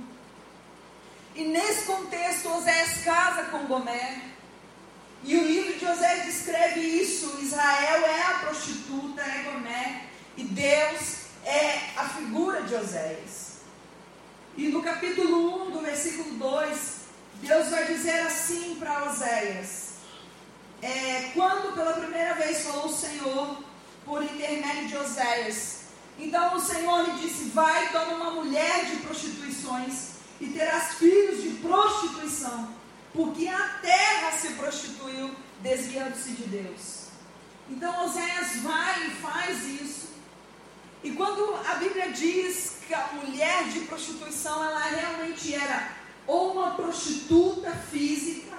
[1.34, 4.22] E nesse contexto, Osés casa com Gomer.
[5.24, 7.40] E o livro de Osés descreve isso.
[7.42, 10.02] Israel é a prostituta, é Gomer.
[10.36, 13.43] E Deus é a figura de Osés.
[14.56, 16.94] E no capítulo 1, do versículo 2,
[17.42, 19.94] Deus vai dizer assim para Oséias:
[20.80, 23.64] é, quando pela primeira vez falou o Senhor
[24.04, 25.84] por intermédio de Oséias.
[26.18, 31.50] Então o Senhor lhe disse: Vai, toma uma mulher de prostituições e terás filhos de
[31.60, 32.68] prostituição,
[33.12, 37.04] porque a terra se prostituiu, desviando-se de Deus.
[37.68, 40.03] Então Oséias vai e faz isso.
[41.04, 45.92] E quando a Bíblia diz que a mulher de prostituição, ela realmente era
[46.26, 48.56] ou uma prostituta física,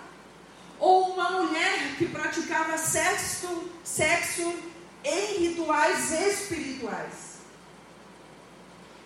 [0.79, 4.53] ou uma mulher que praticava sexo, sexo
[5.03, 7.35] em rituais espirituais.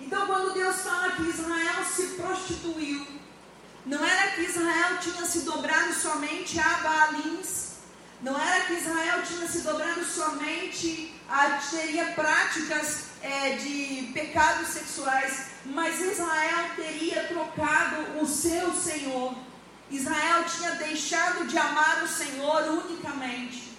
[0.01, 3.07] Então, quando Deus fala que Israel se prostituiu,
[3.85, 7.69] não era que Israel tinha se dobrado somente a Baalins,
[8.21, 15.47] não era que Israel tinha se dobrado somente a teria práticas é, de pecados sexuais,
[15.65, 19.35] mas Israel teria trocado o seu Senhor
[19.91, 23.69] Israel tinha deixado de amar o Senhor unicamente.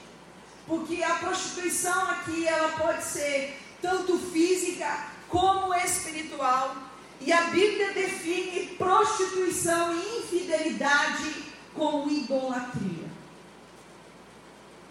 [0.66, 6.76] Porque a prostituição aqui ela pode ser tanto física como espiritual.
[7.20, 13.08] E a Bíblia define prostituição e infidelidade como idolatria.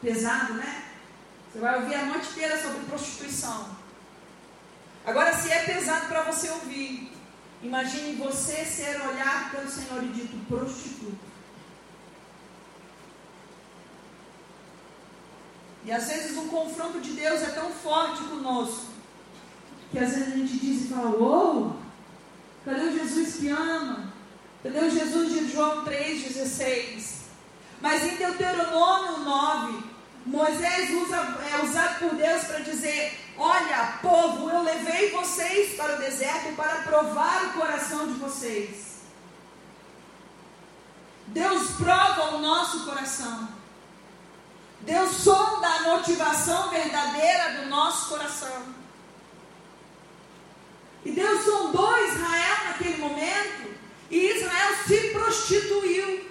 [0.02, 0.86] Pesado, né?
[1.52, 3.79] Você vai ouvir a noite inteira sobre prostituição.
[5.10, 7.10] Agora, se é pesado para você ouvir,
[7.62, 11.30] Imagine você ser olhado pelo Senhor e dito prostituta.
[15.84, 18.88] E às vezes o confronto de Deus é tão forte conosco
[19.92, 21.76] que às vezes a gente diz e fala: Uou,
[22.64, 24.14] cadê o Jesus que ama?
[24.64, 27.20] Cadê o Jesus de João 3,16?
[27.82, 29.84] Mas em Deuteronômio 9,
[30.26, 31.18] Moisés usa,
[31.52, 36.82] é usado por Deus para dizer: Olha, povo, eu levei vocês para o deserto para
[36.82, 39.00] provar o coração de vocês.
[41.28, 43.48] Deus prova o nosso coração.
[44.82, 48.76] Deus sonda a motivação verdadeira do nosso coração.
[51.06, 53.74] E Deus sondou Israel naquele momento,
[54.12, 56.30] e Israel se prostituiu.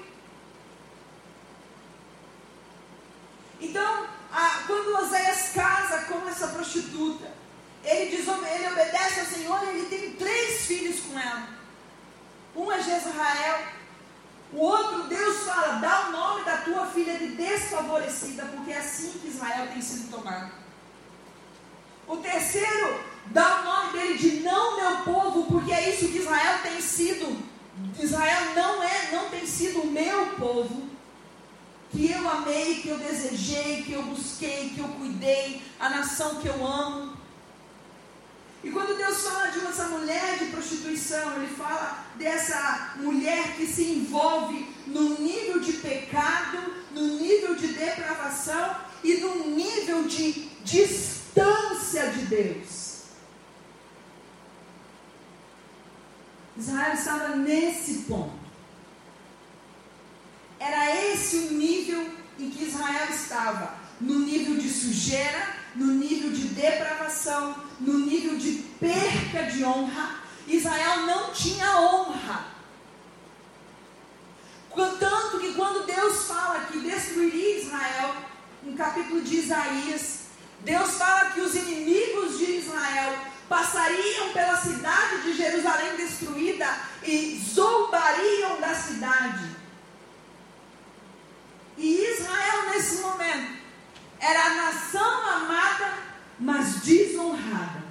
[3.61, 7.27] Então, a, quando Oséias casa com essa prostituta,
[7.85, 11.49] ele, diz, ele obedece ao Senhor e ele tem três filhos com ela.
[12.55, 13.61] Um é Jezrael,
[14.53, 19.13] o outro, Deus fala, dá o nome da tua filha de desfavorecida, porque é assim
[19.21, 20.51] que Israel tem sido tomado.
[22.07, 26.61] O terceiro, dá o nome dele de não meu povo, porque é isso que Israel
[26.63, 27.47] tem sido.
[27.99, 30.88] Israel não é, não tem sido o meu povo
[31.91, 36.49] que eu amei, que eu desejei, que eu busquei, que eu cuidei, a nação que
[36.49, 37.17] eu amo.
[38.63, 43.85] E quando Deus fala de essa mulher de prostituição, Ele fala dessa mulher que se
[43.85, 52.27] envolve no nível de pecado, no nível de depravação e no nível de distância de
[52.27, 52.89] Deus.
[56.57, 58.38] Israel estava nesse ponto.
[60.59, 63.75] Era esse o nível em que Israel estava.
[64.01, 70.21] No nível de sujeira, no nível de depravação, no nível de perca de honra.
[70.47, 72.59] Israel não tinha honra.
[75.01, 78.15] Tanto que quando Deus fala que destruiria Israel,
[78.63, 80.19] no capítulo de Isaías,
[80.61, 86.67] Deus fala que os inimigos de Israel passariam pela cidade de Jerusalém destruída
[87.03, 89.58] e zombariam da cidade.
[91.79, 93.59] E Israel, nesse momento,
[94.19, 95.95] era a nação amada,
[96.39, 97.85] mas desonrada.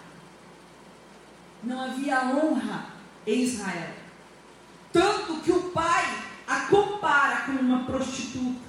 [1.64, 2.88] Não havia honra
[3.26, 3.94] em Israel.
[4.92, 6.06] Tanto que o pai
[6.46, 8.68] a compara com uma prostituta.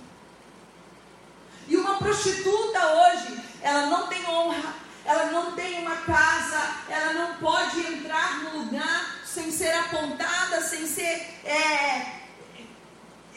[1.69, 7.35] E uma prostituta hoje, ela não tem honra, ela não tem uma casa, ela não
[7.37, 12.19] pode entrar no lugar sem ser apontada, sem ser é,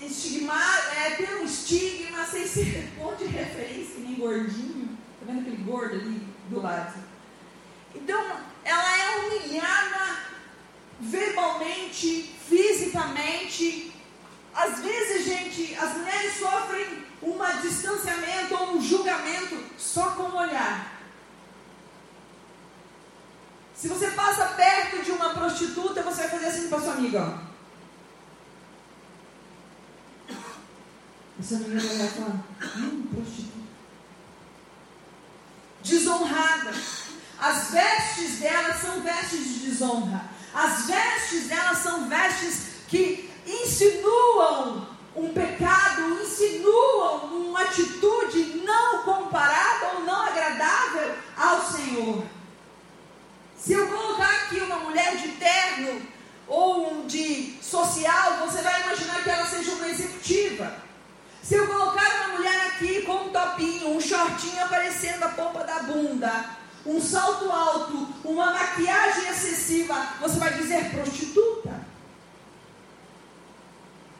[0.07, 4.97] estigmada, é, ter um estigma, sem ser ponto de referência, nem gordinho.
[5.19, 7.01] Tá vendo aquele gordo ali do lado?
[7.93, 10.17] Então, ela é humilhada
[10.99, 13.91] verbalmente, fisicamente,
[14.53, 20.99] às vezes, gente, as mulheres sofrem um distanciamento ou um julgamento só com o olhar.
[23.73, 27.21] Se você passa perto de uma prostituta, você vai fazer assim para sua amiga.
[27.23, 27.50] Ó.
[31.41, 32.45] Essa menina vai falar,
[32.77, 33.51] hum, prostituta.
[35.83, 36.71] Desonrada.
[37.39, 40.29] As vestes dela são vestes de desonra.
[40.53, 47.50] As vestes dela são vestes que insinuam um pecado, insinuam uma
[63.91, 66.45] um shortinho aparecendo a polpa da bunda,
[66.85, 71.85] um salto alto, uma maquiagem excessiva, você vai dizer prostituta.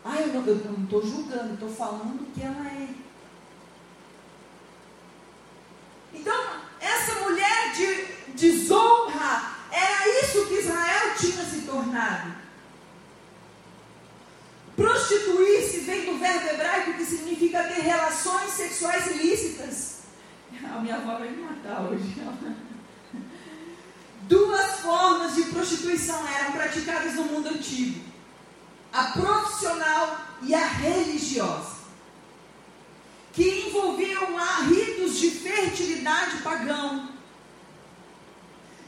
[0.03, 2.87] Ah, eu não estou julgando, estou falando que ela é.
[6.13, 6.43] Então,
[6.79, 12.33] essa mulher de desonra, era isso que Israel tinha se tornado.
[14.75, 16.80] Prostituir-se vem do verbo hebraico
[17.51, 20.01] significa ter relações sexuais ilícitas.
[20.63, 22.15] A minha avó vai me matar hoje.
[24.23, 28.11] Duas formas de prostituição eram praticadas no mundo antigo
[28.93, 31.77] a profissional e a religiosa,
[33.31, 34.35] que envolviam
[34.67, 37.09] ritos de fertilidade pagão.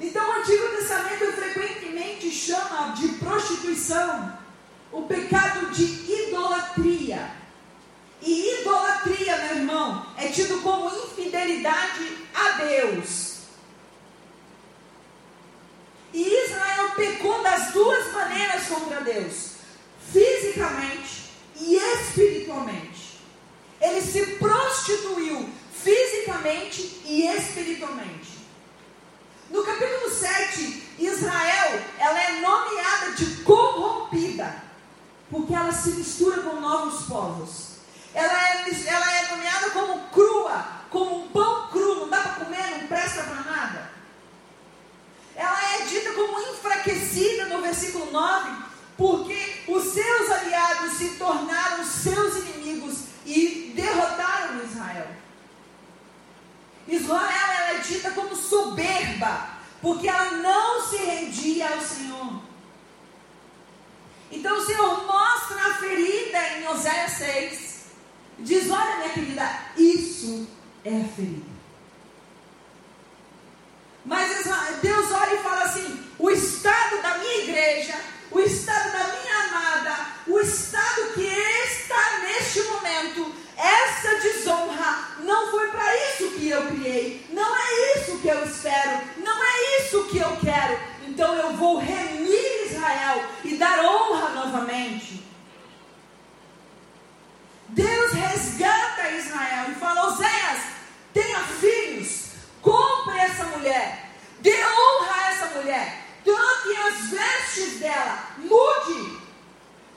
[0.02, 4.38] Então, o Antigo Testamento frequentemente chama de prostituição
[4.92, 7.43] o pecado de idolatria.
[8.26, 13.34] E idolatria, meu irmão, é tido como infidelidade a Deus.
[16.14, 19.54] E Israel pecou das duas maneiras contra Deus
[20.12, 23.20] fisicamente e espiritualmente.
[23.82, 28.44] Ele se prostituiu fisicamente e espiritualmente.
[29.50, 34.64] No capítulo 7, Israel, ela é nomeada de corrompida,
[35.30, 37.73] porque ela se mistura com novos povos.
[38.14, 42.80] Ela é, ela é nomeada como crua, como um pão cru, não dá para comer,
[42.80, 43.92] não presta para nada.
[45.36, 48.52] Ela é dita como enfraquecida no versículo 9,
[48.96, 55.08] porque os seus aliados se tornaram seus inimigos e derrotaram Israel.
[56.88, 59.50] Israel é dita como soberba,
[59.82, 62.42] porque ela não se rendia ao Senhor.
[64.32, 67.73] Então o Senhor mostra a ferida em Oséias 6.
[68.44, 70.48] Diz: Olha, minha querida, isso
[70.86, 71.54] é a ferida.
[74.06, 74.46] Mas
[74.82, 77.96] Deus olha e fala assim: o estado da minha igreja
[78.34, 85.68] o estado da minha amada, o estado que está neste momento, essa desonra, não foi
[85.68, 90.18] para isso que eu criei, não é isso que eu espero, não é isso que
[90.18, 90.80] eu quero.
[91.08, 95.23] Então eu vou remir Israel e dar honra novamente.
[97.74, 100.62] Deus resgata Israel e fala: Oséias,
[101.12, 104.12] tenha filhos, compre essa mulher,
[104.42, 109.20] dê honra a essa mulher, troque as vestes dela, mude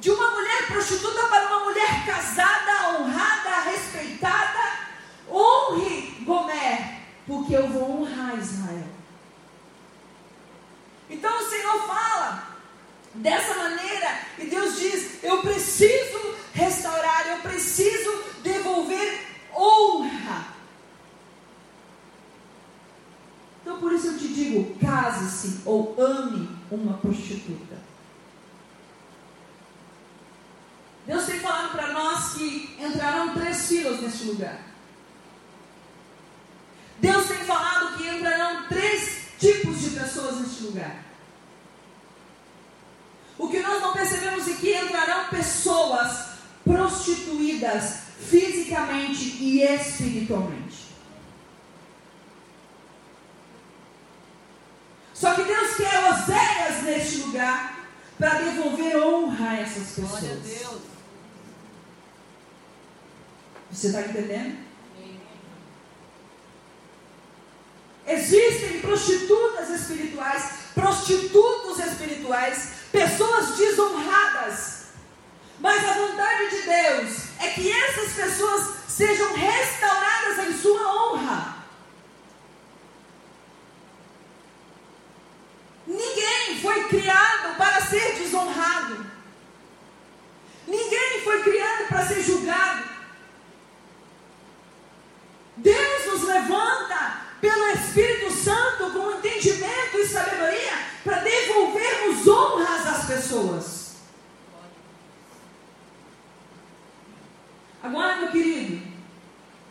[0.01, 4.87] de uma mulher prostituta para uma mulher casada, honrada, respeitada.
[5.29, 8.87] Honre Gomer, porque eu vou honrar Israel.
[11.11, 12.57] Então o Senhor fala
[13.15, 15.96] dessa maneira e Deus diz: Eu preciso
[25.47, 27.77] case-se ou ame uma prostituta.
[31.07, 34.61] Deus tem falado para nós que entrarão três filas neste lugar.
[36.99, 41.05] Deus tem falado que entrarão três tipos de pessoas neste lugar.
[43.39, 46.31] O que nós não percebemos é que entrarão pessoas
[46.65, 50.66] prostituídas fisicamente e espiritualmente.
[55.27, 57.85] Só que Deus quer Oséias neste lugar
[58.17, 60.21] para devolver honra a essas pessoas.
[60.21, 60.83] Glória a Deus.
[63.73, 64.57] Você está entendendo?
[68.07, 74.85] Existem prostitutas espirituais, prostitutos espirituais, pessoas desonradas.
[75.59, 81.56] Mas a vontade de Deus é que essas pessoas sejam restauradas em sua honra.
[86.57, 89.07] Ninguém foi criado para ser desonrado.
[90.67, 92.85] Ninguém foi criado para ser julgado.
[95.59, 100.73] Deus nos levanta pelo Espírito Santo com entendimento e sabedoria
[101.05, 103.97] para devolvermos honras às pessoas.
[107.83, 108.83] Agora, meu querido,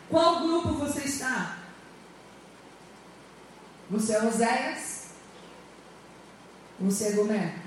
[0.08, 1.58] qual grupo você está?
[3.90, 5.05] Você é Oséias?
[6.78, 7.58] Você é Gomé?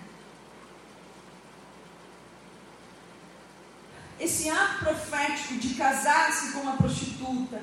[4.20, 7.62] Esse ato profético de casar-se com uma prostituta,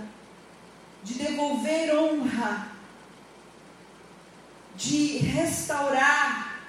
[1.04, 2.68] de devolver honra,
[4.74, 6.62] de restaurar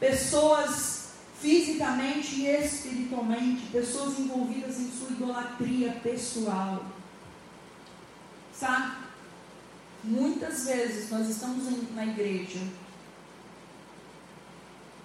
[0.00, 6.84] pessoas fisicamente e espiritualmente, pessoas envolvidas em sua idolatria pessoal.
[8.52, 9.03] Sabe?
[10.04, 12.60] Muitas vezes nós estamos na igreja,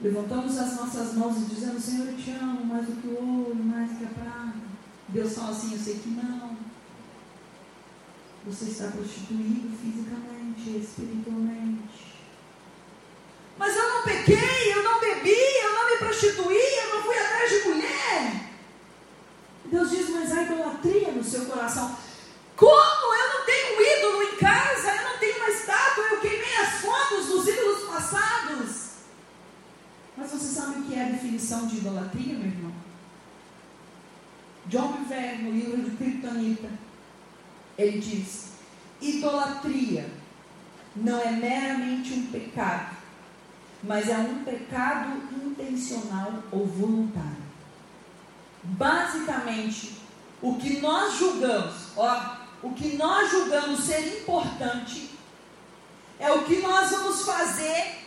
[0.01, 3.55] levantamos as nossas mãos e dizemos: Senhor, eu te amo mais do que o ouro,
[3.55, 4.59] mais do que a prata.
[5.07, 6.57] Deus fala assim: Eu sei que não.
[8.45, 12.09] Você está prostituído fisicamente, espiritualmente.
[13.57, 17.49] Mas eu não pequei, eu não bebi, eu não me prostituí, eu não fui atrás
[17.49, 18.49] de mulher.
[19.65, 21.95] Deus diz, mas há idolatria no seu coração.
[22.59, 26.81] Como eu não tenho ídolo em casa, eu não tenho uma estátua, eu queimei as
[26.81, 28.89] fotos dos ídolos passados.
[30.17, 32.73] Mas você sabe o que é a definição de idolatria, meu irmão?
[34.65, 36.69] John Bevere, no livro de Kryptonita,
[37.77, 38.49] ele diz:
[38.99, 40.09] idolatria
[40.97, 42.97] não é meramente um pecado,
[43.81, 47.39] mas é um pecado intencional ou voluntário.
[48.63, 49.93] Basicamente,
[50.41, 55.09] o que nós julgamos, ó, o que nós julgamos ser importante
[56.19, 57.99] é o que nós vamos fazer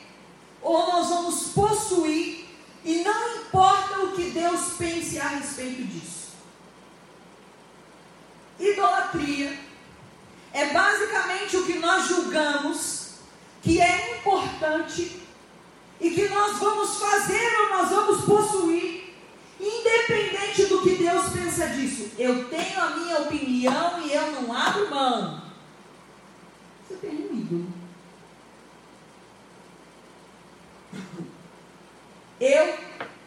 [0.60, 2.46] ou nós vamos possuir
[2.84, 6.32] e não importa o que Deus pense a respeito disso.
[8.58, 9.58] Idolatria
[10.52, 13.12] é basicamente o que nós julgamos
[13.62, 15.22] que é importante
[16.00, 19.01] e que nós vamos fazer ou nós vamos possuir,
[19.62, 22.10] independente do que Deus pensa disso.
[22.18, 25.42] Eu tenho a minha opinião e eu não abro mão.
[26.86, 27.72] Você tem um ídolo.
[32.40, 32.74] Eu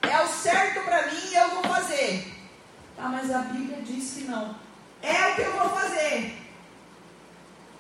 [0.02, 2.34] é o certo para mim e eu vou fazer.
[2.98, 4.56] Ah, mas a Bíblia diz que não.
[5.02, 6.38] É o que eu vou fazer.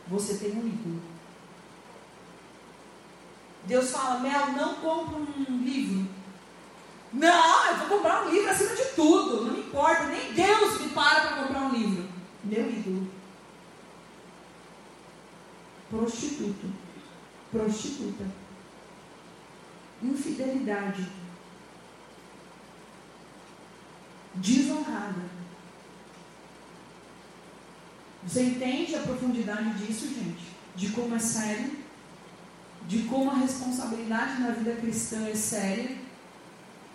[0.07, 1.01] Você tem um ídolo.
[3.65, 6.07] Deus fala, Mel, não compra um livro.
[7.15, 9.45] Não, eu vou comprar um livro acima de tudo.
[9.45, 12.07] Não me importa, nem Deus me para para comprar um livro.
[12.43, 13.07] Meu ídolo.
[15.89, 16.67] Prostituto.
[17.51, 18.25] Prostituta.
[20.03, 21.09] Infidelidade.
[24.35, 25.35] Desonrada
[28.25, 30.47] você entende a profundidade disso, gente?
[30.75, 31.71] De como é sério?
[32.87, 35.95] De como a responsabilidade na vida cristã é séria?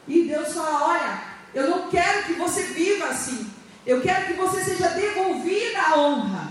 [0.06, 1.22] E Deus fala: olha,
[1.54, 3.50] eu não quero que você viva assim.
[3.86, 6.50] Eu quero que você seja devolvida a honra.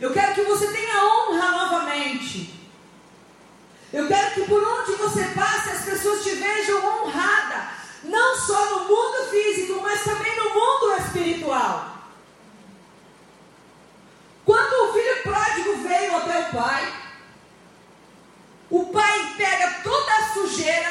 [0.00, 2.60] Eu quero que você tenha honra novamente.
[3.92, 7.68] Eu quero que por onde você passe as pessoas te vejam honrada,
[8.04, 11.92] não só no mundo físico, mas também no mundo espiritual.
[14.44, 16.92] Quando o filho pródigo veio até o pai,
[18.72, 20.90] o pai pega toda a sujeira,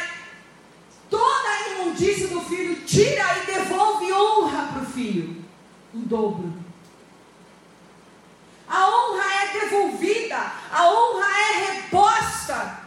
[1.09, 5.43] toda a imundícia do filho, tira e devolve honra para o filho.
[5.91, 6.53] o dobro.
[8.69, 12.81] A honra é devolvida, a honra é reposta.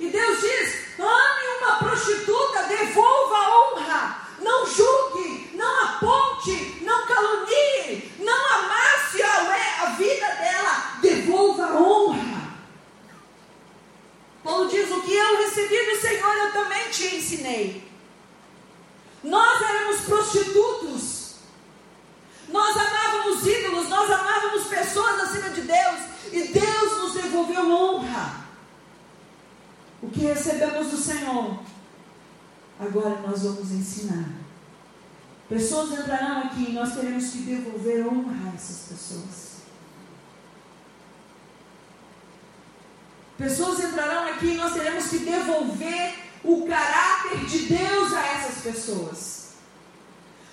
[0.00, 8.10] E Deus diz: ame uma prostituta, devolva a honra, não julgue, não aponte, não calunie,
[8.20, 10.55] não amasse a vida dela
[11.36, 12.56] devolva a honra.
[14.42, 17.90] Paulo diz: O que eu recebi do Senhor, eu também te ensinei.
[19.22, 21.26] Nós éramos prostitutos.
[22.48, 26.00] Nós amávamos ídolos, nós amávamos pessoas acima de Deus.
[26.32, 28.46] E Deus nos devolveu honra.
[30.00, 31.58] O que recebemos do Senhor,
[32.78, 34.30] agora nós vamos ensinar.
[35.48, 39.45] Pessoas entrarão aqui e nós teremos que devolver honra a essas pessoas.
[43.38, 49.54] Pessoas entrarão aqui e nós teremos que devolver o caráter de Deus a essas pessoas.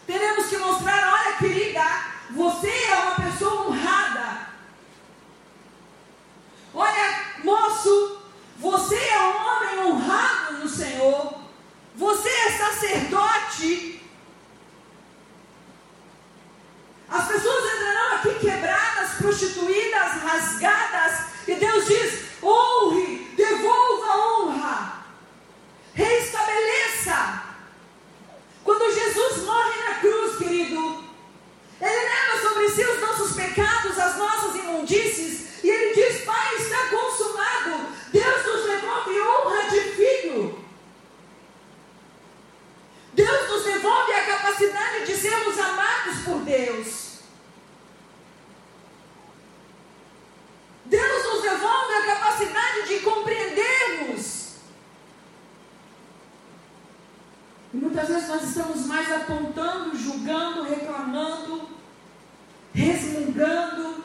[0.06, 1.84] Teremos que mostrar, olha querida,
[2.32, 4.48] você é uma pessoa honrada.
[6.74, 8.24] Olha, moço,
[8.58, 11.36] você é um homem honrado no Senhor.
[11.96, 14.02] Você é sacerdote.
[17.10, 21.26] As pessoas entrarão aqui quebradas, prostituídas, rasgadas.
[21.48, 25.06] E Deus diz: honre, devolva honra,
[25.94, 27.44] reestabeleça.
[28.64, 31.04] Quando Jesus morre na cruz, querido,
[31.82, 36.88] Ele leva sobre si os nossos pecados, as nossas imundícies, e Ele diz: Pai, está
[36.88, 37.94] consumado.
[38.12, 40.64] Deus nos devolve honra de filho.
[43.14, 47.20] Deus nos devolve a capacidade de sermos amados por Deus.
[50.86, 54.58] Deus nos devolve a capacidade de compreendermos.
[57.74, 61.70] E muitas vezes nós estamos mais apontando, julgando, reclamando,
[62.74, 64.04] resmungando,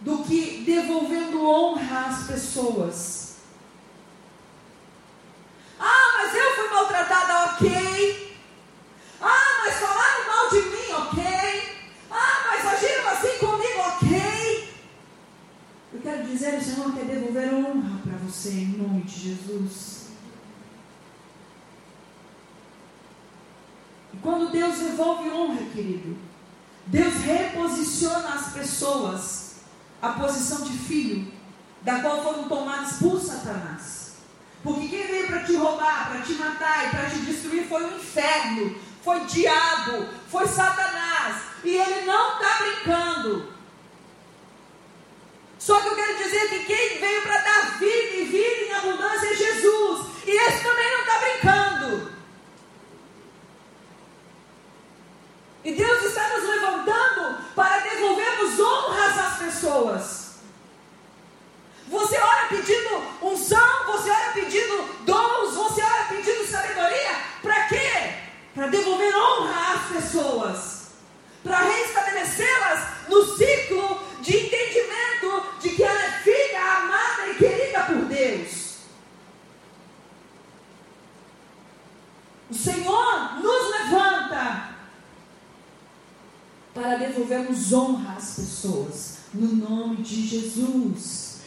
[0.00, 3.36] do que devolvendo honra às pessoas.
[5.78, 8.36] Ah, mas eu fui maltratada, ok.
[9.20, 11.86] Ah, mas falaram mal de mim, ok.
[12.10, 14.74] Ah, mas agiram assim comigo, ok.
[15.92, 20.08] Eu quero dizer, o Senhor quer devolver honra para você em nome de Jesus.
[24.14, 25.62] E quando Deus devolve honra,
[25.92, 26.16] querido,
[26.86, 29.52] Deus reposiciona as pessoas
[30.00, 31.32] à posição de filho,
[31.82, 34.12] da qual foram tomadas por Satanás.
[34.62, 37.96] Porque quem veio para te roubar, para te matar e para te destruir foi o
[37.96, 41.42] inferno, foi o diabo, foi Satanás.
[41.64, 43.52] E ele não está brincando.
[45.58, 49.28] Só que eu quero dizer que quem veio para dar vida e vida em abundância
[49.28, 50.06] é Jesus.
[50.26, 52.12] E esse também não está brincando.
[55.64, 60.22] E Deus está nos levantando para devolvermos honras às pessoas.
[61.86, 67.16] Você ora pedindo unção, você ora pedindo dons, você ora pedindo sabedoria.
[67.40, 68.14] Para quê?
[68.54, 70.82] Para devolver honra às pessoas.
[71.44, 78.04] Para restabelecê-las no ciclo de entendimento de que ela é filha, amada e querida por
[78.06, 78.62] Deus.
[82.50, 84.72] O Senhor nos levanta
[86.74, 91.40] para devolvermos honra às pessoas, no nome de Jesus.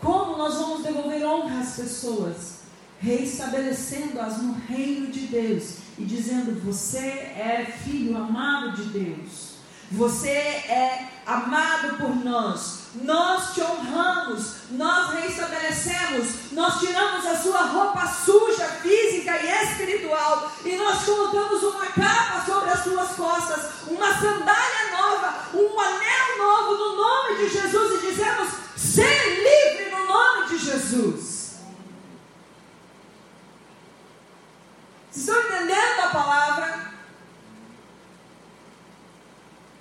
[0.00, 2.56] Como nós vamos devolver honra às pessoas?
[2.98, 9.54] Reestabelecendo-as no reino de Deus e dizendo: Você é filho amado de Deus.
[9.92, 12.86] Você é amado por nós.
[12.96, 20.74] Nós te honramos, nós reestabelecemos, nós tiramos a sua roupa suja, física e espiritual, e
[20.76, 26.96] nós colocamos uma capa sobre as suas costas, uma sandália nova, um anel novo no
[26.96, 31.36] nome de Jesus e dizemos: ser livre no nome de Jesus.
[35.16, 36.92] Vocês estão entendendo a palavra?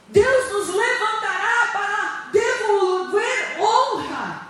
[0.08, 4.48] Deus nos levantará para devolver honra,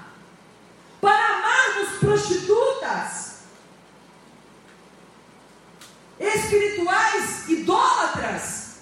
[1.02, 3.46] para amarmos prostitutas,
[6.20, 8.82] espirituais, idólatras.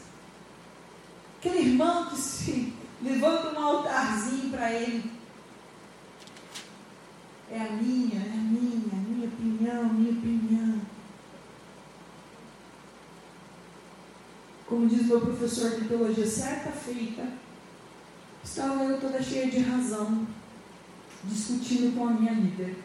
[1.40, 5.10] Aquele irmão que se levanta um altarzinho para ele.
[7.50, 10.82] É a minha, é a minha, a minha opinião, a minha opinião.
[14.74, 17.28] Como diz meu professor de teologia, certa feita,
[18.42, 20.26] estava eu toda cheia de razão,
[21.26, 22.78] discutindo com a minha líder.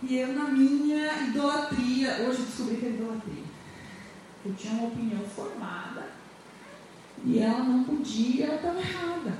[0.00, 3.44] E eu, na minha idolatria, hoje descobri que é idolatria.
[4.46, 6.12] Eu tinha uma opinião formada
[7.24, 9.36] e ela não podia, ela estava errada.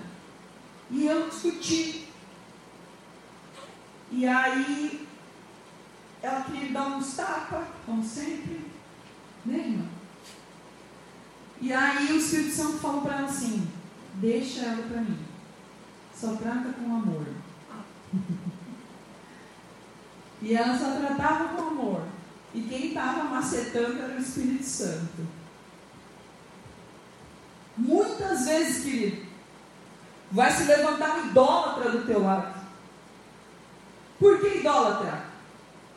[0.90, 2.09] E eu discuti.
[4.10, 5.06] E aí,
[6.20, 8.66] ela queria me dar uns tapas, como sempre.
[9.47, 9.97] Né, irmã?
[11.60, 13.68] E aí o Espírito Santo falou para ela assim:
[14.14, 15.18] deixa ela para mim.
[16.14, 17.26] Só trata com amor.
[20.43, 22.02] e ela só tratava com amor.
[22.55, 25.26] E quem estava macetando era o Espírito Santo.
[27.76, 29.26] Muitas vezes, querido,
[30.32, 32.59] vai se levantar um idólatra do teu lado.
[34.18, 35.24] Por que idólatra?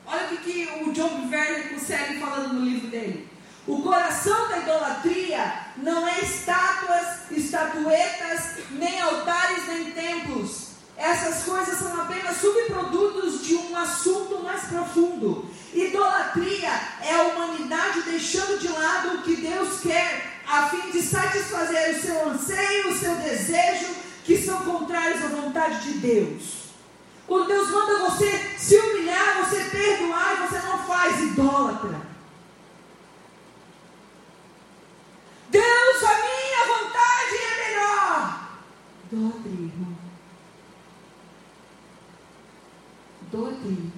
[0.05, 3.27] Olha o que, que o John Werner consegue falando no livro dele.
[3.67, 10.71] O coração da idolatria não é estátuas, estatuetas, nem altares, nem templos.
[10.97, 15.45] Essas coisas são apenas subprodutos de um assunto mais profundo.
[15.73, 16.69] Idolatria
[17.01, 22.01] é a humanidade deixando de lado o que Deus quer, a fim de satisfazer o
[22.01, 26.61] seu anseio, o seu desejo, que são contrários à vontade de Deus.
[27.27, 32.10] Quando Deus manda você se humilhar, você perdoar, você não faz idólatra.
[35.51, 38.51] Deus, a minha vontade é melhor.
[39.11, 39.97] Idolatria, irmão.
[43.27, 43.91] Idolatria.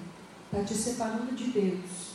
[0.46, 2.14] Está te separando de Deus.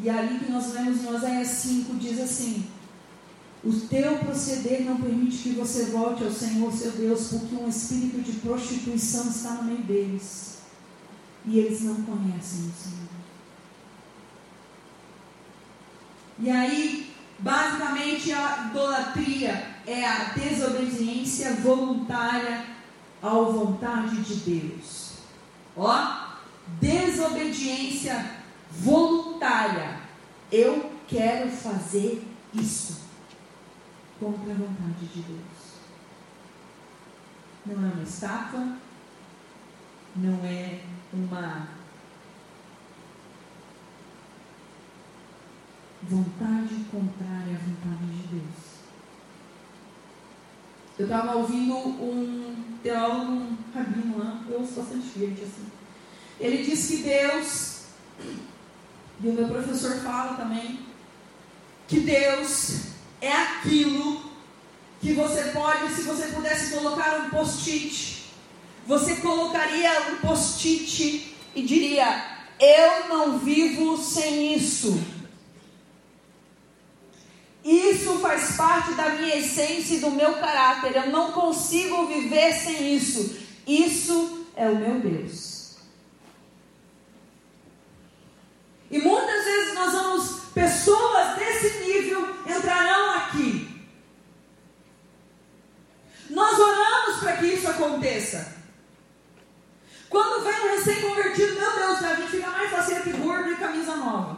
[0.00, 2.68] E ali que nós lemos em Oséias 5 diz assim:
[3.64, 8.20] O teu proceder não permite que você volte ao Senhor seu Deus, porque um espírito
[8.20, 10.58] de prostituição está no meio deles.
[11.44, 13.08] E eles não conhecem o Senhor.
[16.40, 22.64] E aí, Basicamente, a idolatria é a desobediência voluntária
[23.22, 25.18] à vontade de Deus.
[25.76, 26.28] Ó,
[26.80, 28.38] desobediência
[28.70, 30.00] voluntária.
[30.50, 33.02] Eu quero fazer isso
[34.18, 35.68] contra a vontade de Deus.
[37.64, 38.66] Não é uma estátua,
[40.16, 40.80] não é
[41.12, 41.68] uma
[46.08, 48.68] vontade contrária à vontade de Deus.
[50.98, 55.66] Eu estava ouvindo um teólogo, um rabino lá, eu ouço bastante gente assim.
[56.40, 57.82] Ele diz que Deus,
[59.22, 60.80] e o meu professor fala também,
[61.86, 62.86] que Deus
[63.20, 64.28] é aquilo
[65.00, 68.24] que você pode, se você pudesse colocar um post-it,
[68.86, 72.24] você colocaria um post-it e diria:
[72.58, 75.17] Eu não vivo sem isso.
[77.64, 80.96] Isso faz parte da minha essência e do meu caráter.
[80.96, 83.38] Eu não consigo viver sem isso.
[83.66, 85.76] Isso é o meu Deus.
[88.90, 93.68] E muitas vezes nós vamos, pessoas desse nível entrarão aqui.
[96.30, 98.56] Nós oramos para que isso aconteça.
[100.08, 101.98] Quando vem um recém-convertido, meu Deus,
[102.28, 104.37] gente fica mais fácil que gordo e camisa nova.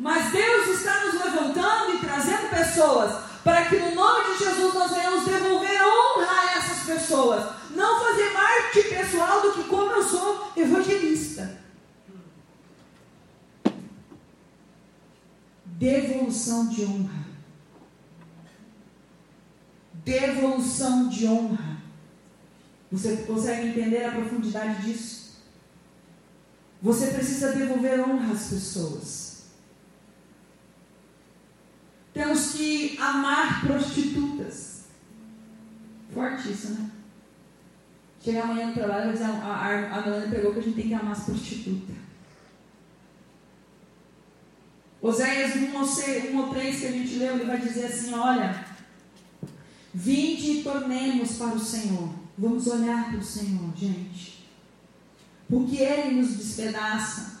[0.00, 4.92] Mas Deus está nos levantando e trazendo pessoas para que no nome de Jesus nós
[4.92, 7.54] venhamos devolver honra a essas pessoas.
[7.76, 11.60] Não fazer marketing pessoal do que como eu sou evangelista.
[15.66, 17.26] Devolução de honra.
[19.92, 21.76] Devolução de honra.
[22.90, 25.42] Você consegue entender a profundidade disso?
[26.80, 29.29] Você precisa devolver honra às pessoas.
[32.20, 34.84] Temos que amar prostitutas.
[36.12, 36.90] Forte isso, né?
[38.22, 40.94] Chegar amanhã no trabalho e dizer, a, a, a pregou que a gente tem que
[40.94, 41.96] amar as prostitutas.
[45.00, 48.66] Oséias 1 ou, 1 ou 3 que a gente leu, ele vai dizer assim, olha,
[49.94, 52.10] vinde e tornemos para o Senhor.
[52.36, 54.46] Vamos olhar para o Senhor, gente.
[55.48, 57.40] Porque Ele nos despedaça.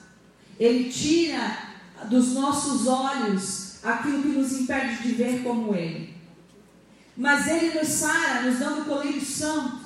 [0.58, 1.68] Ele tira
[2.08, 6.14] dos nossos olhos aquilo que nos impede de ver como Ele.
[7.16, 9.80] Mas Ele nos sara, nos dando o colírio santo.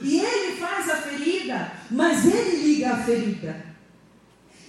[0.00, 3.66] E Ele faz a ferida, mas Ele liga a ferida.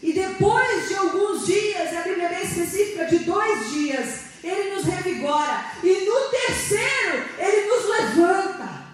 [0.01, 4.85] E depois de alguns dias, a Bíblia é bem específica, de dois dias, Ele nos
[4.85, 5.65] revigora.
[5.83, 8.87] E no terceiro, Ele nos levanta.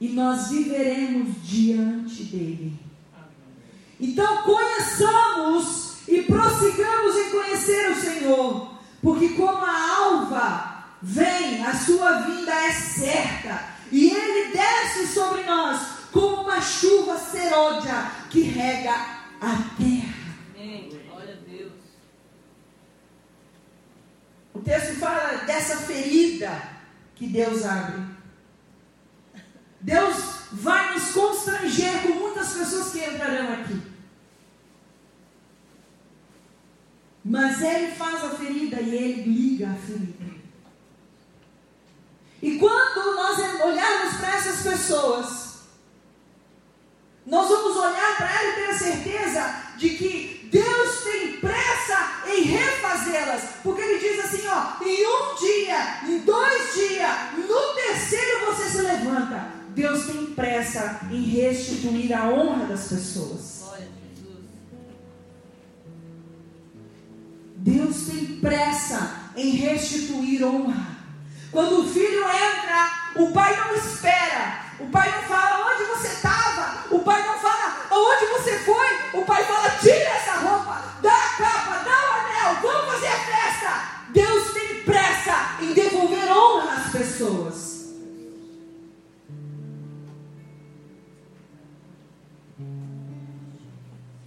[0.00, 2.74] E nós viveremos diante dEle.
[3.98, 12.22] Então conheçamos e prossigamos em conhecer o Senhor, porque como a alva vem, a sua
[12.22, 15.80] vinda é certa, e ele desce sobre nós
[16.12, 18.94] como uma chuva serôdia que rega
[19.40, 20.14] a terra.
[20.54, 21.00] Amém.
[21.08, 21.72] Glória a Deus.
[24.54, 26.50] O texto fala dessa ferida
[27.14, 28.02] que Deus abre.
[29.80, 30.16] Deus
[30.52, 33.95] vai nos constranger com muitas pessoas que entrarão aqui.
[37.28, 40.36] Mas Ele faz a ferida e Ele liga a ferida.
[42.40, 45.54] E quando nós olharmos para essas pessoas,
[47.26, 52.42] nós vamos olhar para ela e ter a certeza de que Deus tem pressa em
[52.42, 58.70] refazê-las, porque Ele diz assim: ó, em um dia, em dois dias, no terceiro você
[58.70, 59.56] se levanta.
[59.70, 63.55] Deus tem pressa em restituir a honra das pessoas.
[67.86, 70.96] Deus tem pressa em restituir honra.
[71.52, 74.60] Quando o filho entra, o pai não espera.
[74.80, 76.84] O pai não fala onde você estava.
[76.90, 79.20] O pai não fala aonde você foi.
[79.20, 83.18] O pai fala: tira essa roupa, dá a capa, dá o anel, vamos fazer a
[83.20, 83.82] festa.
[84.12, 87.76] Deus tem pressa em devolver honra às pessoas.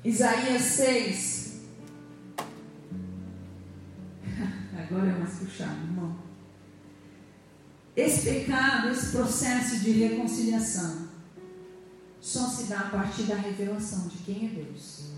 [0.06, 1.29] Isaías 6.
[4.90, 6.16] Agora é mais puxado, irmão.
[7.96, 11.10] Esse pecado, esse processo de reconciliação,
[12.20, 15.10] só se dá a partir da revelação de quem é Deus.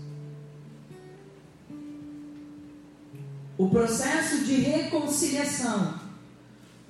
[3.56, 6.00] O processo de reconciliação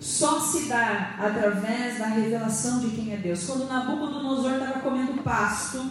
[0.00, 3.44] só se dá através da revelação de quem é Deus.
[3.44, 5.88] Quando Nabucodonosor estava comendo pasto,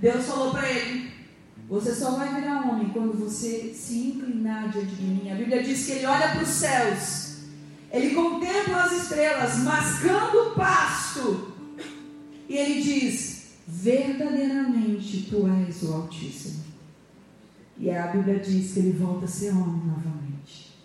[0.00, 1.09] Deus falou para ele:
[1.70, 5.30] Você só vai virar homem quando você se inclinar diante de mim.
[5.30, 7.36] A Bíblia diz que ele olha para os céus,
[7.92, 11.54] ele contempla as estrelas, mascando o pasto,
[12.48, 16.64] e ele diz: Verdadeiramente tu és o Altíssimo.
[17.78, 20.76] E a Bíblia diz que ele volta a ser homem novamente.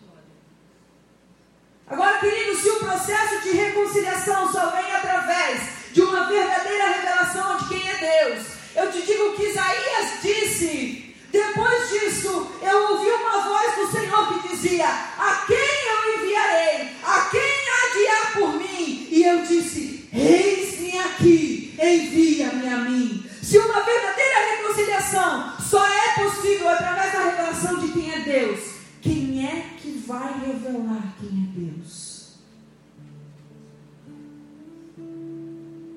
[1.88, 7.68] Agora, querido, se o processo de reconciliação só vem através de uma verdadeira revelação de
[7.70, 11.16] quem é Deus, eu te digo que Isaías disse.
[11.32, 16.90] Depois disso, eu ouvi uma voz do Senhor que dizia: A quem eu enviarei?
[17.04, 19.08] A quem há de por mim?
[19.10, 23.26] E eu disse: Eis-me aqui, envia-me a mim.
[23.42, 28.60] Se uma verdadeira reconciliação só é possível através da revelação de quem é Deus,
[29.02, 32.40] quem é que vai revelar quem é Deus?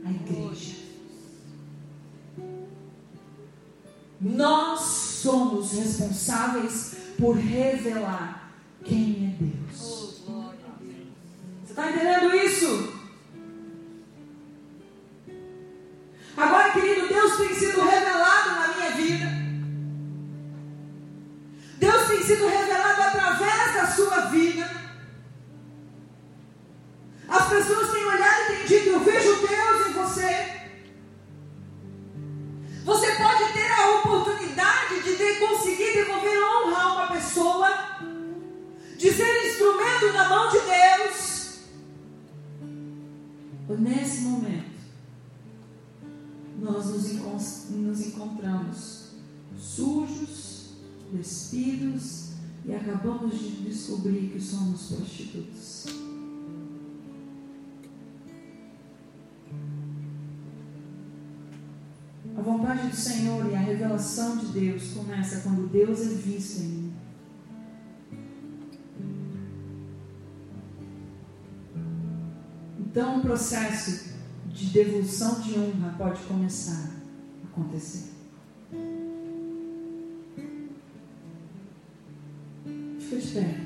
[0.05, 0.78] A igreja.
[4.29, 8.53] Nós somos responsáveis por revelar
[8.85, 10.23] quem é Deus.
[10.29, 10.53] Oh.
[11.65, 12.93] Você está entendendo isso?
[16.37, 19.27] Agora, querido, Deus tem sido revelado na minha vida.
[21.79, 24.71] Deus tem sido revelado através da sua vida.
[27.29, 28.58] As pessoas têm olhado e têm
[43.79, 44.79] Nesse momento,
[46.61, 47.39] nós nos, encon
[47.71, 49.11] nos encontramos
[49.57, 50.73] sujos,
[51.13, 52.33] despidos
[52.65, 55.87] e acabamos de descobrir que somos prostitutos.
[62.37, 66.88] A vontade do Senhor e a revelação de Deus começa quando Deus é visto em
[72.99, 74.09] Então o processo
[74.47, 76.91] de devolução de honra pode começar
[77.45, 78.11] a acontecer.
[82.99, 83.61] Fica de pé.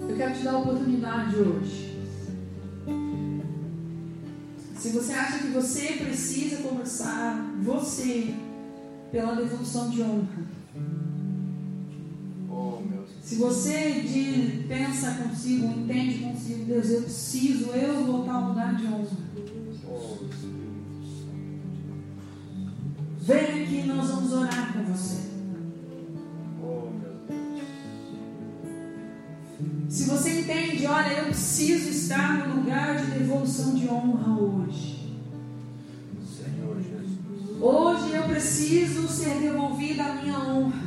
[0.00, 2.08] Eu quero te dar a oportunidade hoje.
[4.78, 8.34] Se você acha que você precisa conversar, você,
[9.12, 10.63] pela devolução de honra.
[13.34, 18.86] Se você de- pensa consigo, entende consigo, Deus, eu preciso, eu voltar ao lugar de
[18.86, 19.08] honra.
[23.22, 25.24] Vem aqui, nós vamos orar com você.
[29.88, 35.12] Se você entende, olha, eu preciso estar no lugar de devolução de honra hoje.
[36.24, 37.60] Senhor Jesus.
[37.60, 40.83] Hoje eu preciso ser devolvida a minha honra.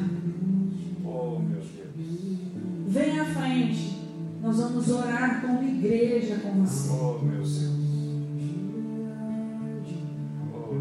[4.57, 6.89] Nós vamos orar como igreja com você.
[6.89, 7.69] Oh, meu Deus.
[10.51, 10.73] Oh.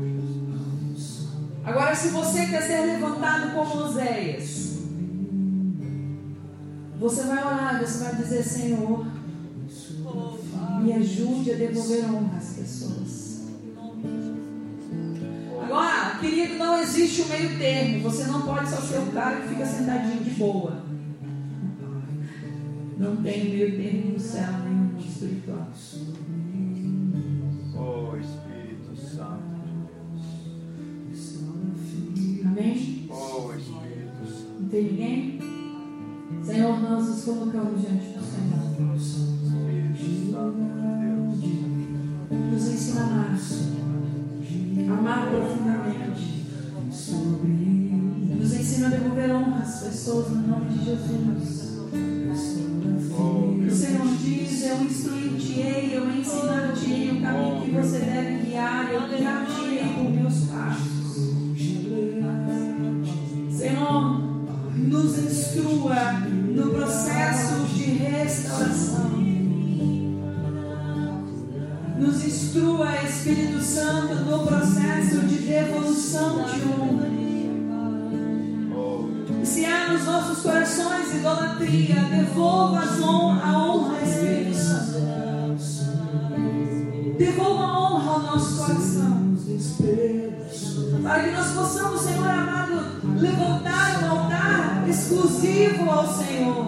[1.62, 4.78] Agora, se você quer ser levantado como Oséias,
[6.98, 9.06] você vai orar, você vai dizer, Senhor,
[10.80, 13.42] me ajude a devolver honra às pessoas.
[15.62, 18.04] Agora, querido, não existe o meio termo.
[18.04, 20.95] Você não pode só ser o cara que fica sentadinho de boa.
[22.96, 25.68] Não tem meio termo no céu nem no mundo espiritual.
[27.74, 29.70] Oh, Espírito Santo de
[31.12, 31.40] Deus.
[32.46, 33.06] Amém?
[33.10, 34.60] Oh, Espírito Santo.
[34.60, 35.38] Não tem ninguém?
[36.42, 38.96] Senhor, nós nos colocamos diante do Senhor.
[38.96, 42.50] Espírito Santo de Deus.
[42.50, 43.38] Nos ensina a amar.
[44.98, 46.46] Amar profundamente.
[48.40, 51.66] Nos ensina a devolver honra às pessoas no nome de Jesus.
[52.86, 59.92] O Senhor diz: Eu instruir-te-ei, eu ensinar-te-ei o caminho que você deve guiar, eu guiar-te-ei
[59.94, 60.96] por meus passos.
[63.50, 64.20] Senhor,
[64.76, 66.12] nos instrua
[66.54, 69.10] no processo de restauração.
[71.98, 77.15] Nos instrua, Espírito Santo, no processo de devolução de honra.
[79.96, 84.92] Nos nossos corações idolatria, devolva a honra, Espírito Santo.
[87.16, 89.36] Devolva a honra ao nosso coração.
[91.02, 92.82] Para que nós possamos, Senhor amado,
[93.18, 96.66] levantar um altar exclusivo ao Senhor.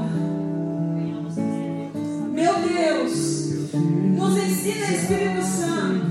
[2.32, 3.72] Meu Deus,
[4.16, 6.06] nos ensina, Espírito Santo,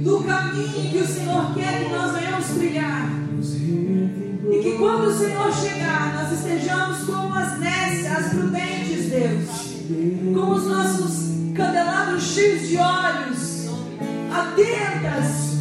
[0.00, 3.13] no caminho que o Senhor quer que nós venhamos trilhar.
[5.14, 10.34] O Senhor chegar, nós estejamos como as nécias, as prudentes, Deus.
[10.34, 13.68] Com os nossos candelabros cheios de olhos,
[14.32, 15.53] atentas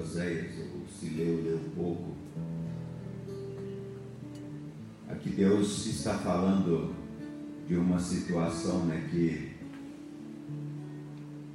[0.00, 2.14] Oséias, ou se leu, leu pouco.
[5.08, 6.94] Aqui Deus está falando
[7.68, 9.50] de uma situação né, que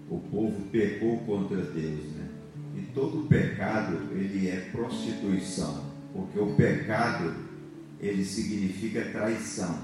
[0.09, 2.29] o povo pecou contra Deus, né?
[2.77, 7.33] E todo pecado ele é prostituição, porque o pecado
[7.99, 9.79] ele significa traição.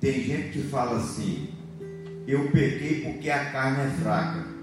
[0.00, 1.48] Tem gente que fala assim:
[2.26, 4.55] eu pequei porque a carne é fraca,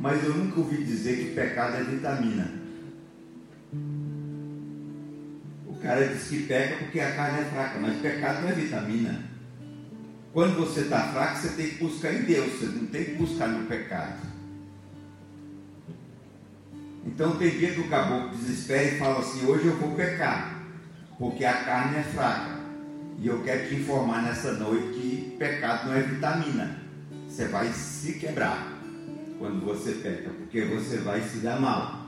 [0.00, 2.50] mas eu nunca ouvi dizer que pecado é vitamina.
[5.66, 9.22] O cara diz que peca porque a carne é fraca, mas pecado não é vitamina.
[10.32, 13.48] Quando você está fraco, você tem que buscar em Deus, você não tem que buscar
[13.48, 14.26] no pecado.
[17.04, 20.62] Então tem dia que o caboclo desespera e fala assim: hoje eu vou pecar,
[21.18, 22.58] porque a carne é fraca.
[23.18, 26.78] E eu quero te informar nessa noite que pecado não é vitamina.
[27.28, 28.69] Você vai se quebrar
[29.40, 32.06] quando você peca, porque você vai se dar mal.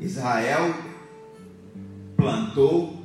[0.00, 0.74] Israel
[2.16, 3.00] plantou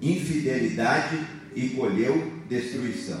[0.00, 1.18] infidelidade
[1.54, 3.18] e colheu destruição.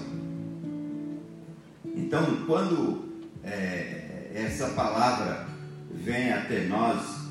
[1.84, 3.08] Então, quando
[3.42, 5.48] é, essa palavra
[5.92, 7.24] vem até nós,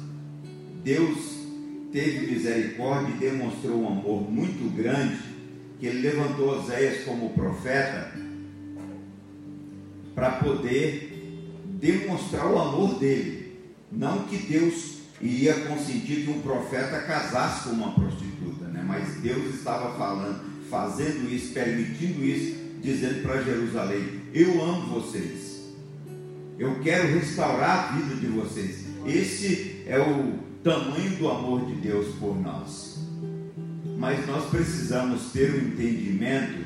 [0.84, 1.40] Deus
[1.94, 5.18] teve misericórdia e demonstrou um amor muito grande,
[5.80, 8.12] que ele levantou Oséias como profeta
[10.14, 11.09] para poder
[11.80, 13.58] demonstrar o amor dele.
[13.92, 18.84] Não que Deus iria consentir que um profeta casasse com uma prostituta, né?
[18.86, 25.60] mas Deus estava falando, fazendo isso, permitindo isso, dizendo para Jerusalém: Eu amo vocês.
[26.58, 28.84] Eu quero restaurar a vida de vocês.
[29.06, 33.00] Esse é o tamanho do amor de Deus por nós.
[33.98, 36.66] Mas nós precisamos ter o um entendimento,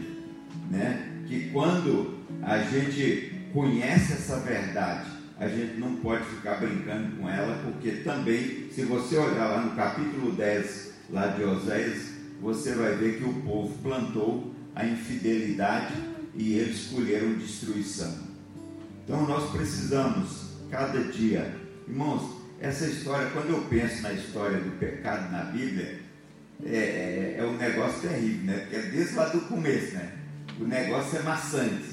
[0.69, 7.29] né, que quando a gente conhece essa verdade, a gente não pode ficar brincando com
[7.29, 12.95] ela, porque também, se você olhar lá no capítulo 10, lá de Oséias, você vai
[12.95, 15.93] ver que o povo plantou a infidelidade
[16.35, 18.11] e eles escolheram destruição.
[19.03, 21.55] Então nós precisamos, cada dia,
[21.87, 25.99] irmãos, essa história, quando eu penso na história do pecado na Bíblia,
[26.65, 28.57] é, é, é um negócio terrível, né?
[28.59, 30.13] Porque é desde lá do começo, né?
[30.59, 31.92] O negócio é maçante.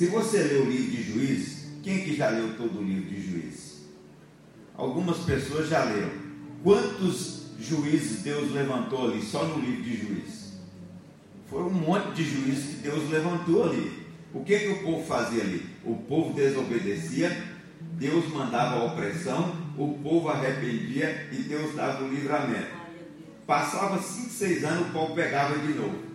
[0.00, 3.20] Se você lê o livro de Juízes, quem que já leu todo o livro de
[3.20, 3.82] Juízes?
[4.74, 6.12] Algumas pessoas já leram.
[6.64, 10.54] Quantos juízes Deus levantou ali, só no livro de Juízes?
[11.50, 14.06] Foram um monte de juízes que Deus levantou ali.
[14.32, 15.66] O que, que o povo fazia ali?
[15.84, 17.36] O povo desobedecia,
[17.98, 22.74] Deus mandava a opressão, o povo arrependia e Deus dava o livramento.
[23.46, 26.09] Passava cinco, seis anos, o povo pegava de novo.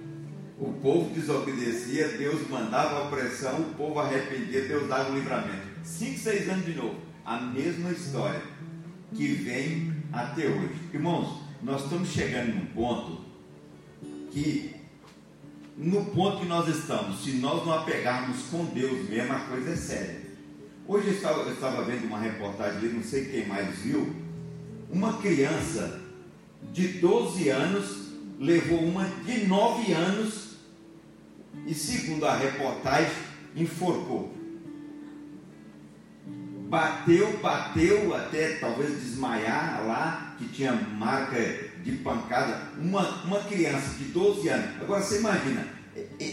[0.58, 5.68] O povo desobedecia, Deus mandava a opressão, o povo arrependia, Deus dava o livramento.
[5.84, 6.96] Cinco, seis anos de novo.
[7.26, 8.42] A mesma história
[9.14, 10.76] que vem até hoje.
[10.94, 13.26] Irmãos, nós estamos chegando num ponto
[14.32, 14.76] que,
[15.78, 19.76] no ponto que nós estamos, se nós não apegarmos com Deus mesmo, a coisa é
[19.76, 20.22] séria.
[20.88, 24.16] Hoje eu estava, eu estava vendo uma reportagem não sei quem mais viu,
[24.90, 26.00] uma criança
[26.72, 28.05] de 12 anos
[28.40, 30.56] levou uma de 9 anos
[31.66, 33.12] e, segundo a reportagem,
[33.56, 34.34] enforcou.
[36.68, 41.38] Bateu, bateu até talvez desmaiar lá, que tinha marca
[41.84, 42.70] de pancada.
[42.80, 44.82] Uma, uma criança de 12 anos.
[44.82, 45.68] Agora você imagina,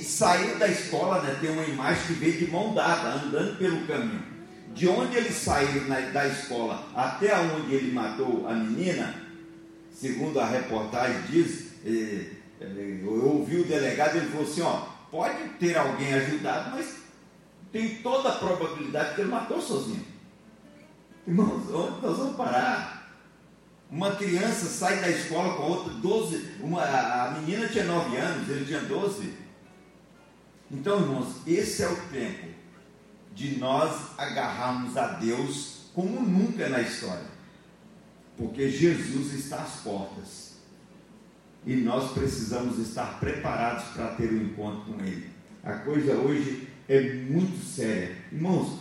[0.02, 4.32] saiu da escola, né, tem uma imagem que veio de mão dada, andando pelo caminho.
[4.74, 9.14] De onde ele saiu na, da escola até onde ele matou a menina,
[9.92, 16.14] segundo a reportagem diz, eu ouvi o delegado, ele falou assim, ó, pode ter alguém
[16.14, 16.96] ajudado, mas
[17.72, 20.04] tem toda a probabilidade que ele matou sozinho.
[21.26, 23.02] Irmãos, onde nós vamos parar?
[23.90, 28.48] Uma criança sai da escola com a outra, 12, uma, a menina tinha 9 anos,
[28.48, 29.34] ele tinha 12.
[30.70, 32.48] Então, irmãos, esse é o tempo
[33.34, 37.30] de nós agarrarmos a Deus como nunca na história.
[38.36, 40.51] Porque Jesus está às portas.
[41.64, 45.30] E nós precisamos estar preparados para ter um encontro com Ele.
[45.62, 48.16] A coisa hoje é muito séria.
[48.32, 48.80] Irmãos,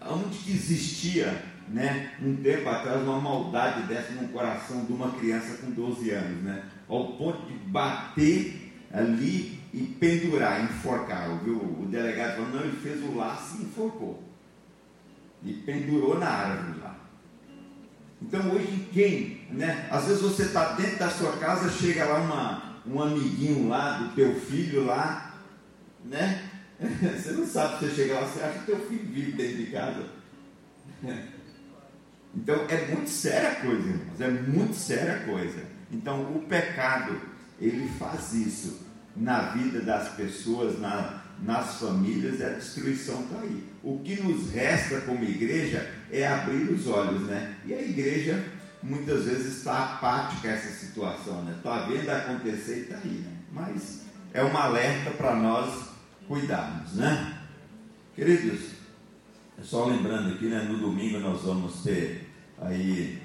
[0.00, 5.58] onde que existia né, um tempo atrás uma maldade dessa no coração de uma criança
[5.58, 6.64] com 12 anos, né?
[6.88, 11.30] Ao ponto de bater ali e pendurar, enforcar.
[11.30, 14.22] O delegado falou, não, ele fez o laço e enforcou.
[15.42, 17.01] E pendurou na árvore lá.
[18.22, 19.88] Então hoje quem, né?
[19.90, 24.14] Às vezes você está dentro da sua casa, chega lá uma, um amiguinho lá do
[24.14, 25.34] teu filho lá,
[26.04, 26.48] né?
[26.82, 30.06] Você não sabe, você chega lá, você acha que teu filho vive dentro de casa.
[32.34, 35.64] Então é muito séria a coisa, irmãos, é muito séria a coisa.
[35.90, 37.20] Então o pecado,
[37.60, 38.80] ele faz isso
[39.14, 43.62] na vida das pessoas, na, nas famílias, a destruição está aí.
[43.82, 47.56] O que nos resta como igreja é abrir os olhos, né?
[47.64, 48.44] E a igreja
[48.82, 51.54] muitas vezes está apática a essa situação, né?
[51.56, 53.32] Está vendo acontecer e está aí, né?
[53.50, 54.02] Mas
[54.32, 55.88] é um alerta para nós
[56.28, 57.38] cuidarmos, né?
[58.14, 58.72] Queridos,
[59.62, 60.62] só lembrando aqui, né?
[60.68, 62.28] No domingo nós vamos ter
[62.60, 63.22] aí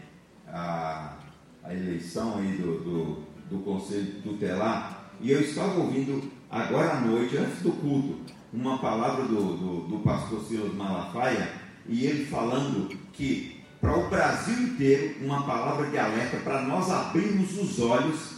[0.47, 1.17] a,
[1.63, 7.37] a eleição aí do, do, do Conselho Tutelar e eu estava ouvindo agora à noite,
[7.37, 8.19] antes do culto,
[8.53, 14.59] uma palavra do, do, do pastor Silas Malafaia, e ele falando que para o Brasil
[14.59, 18.37] inteiro, uma palavra de alerta para nós abrirmos os olhos,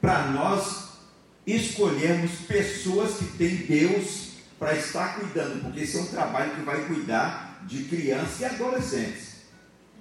[0.00, 0.90] para nós
[1.46, 6.84] escolhermos pessoas que têm Deus para estar cuidando, porque esse é um trabalho que vai
[6.84, 9.30] cuidar de crianças e adolescentes.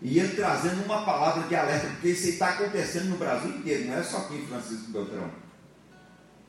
[0.02, 3.98] E ele trazendo uma palavra de alerta, porque isso está acontecendo no Brasil inteiro, não
[3.98, 5.30] é só aqui em Francisco Beltrão.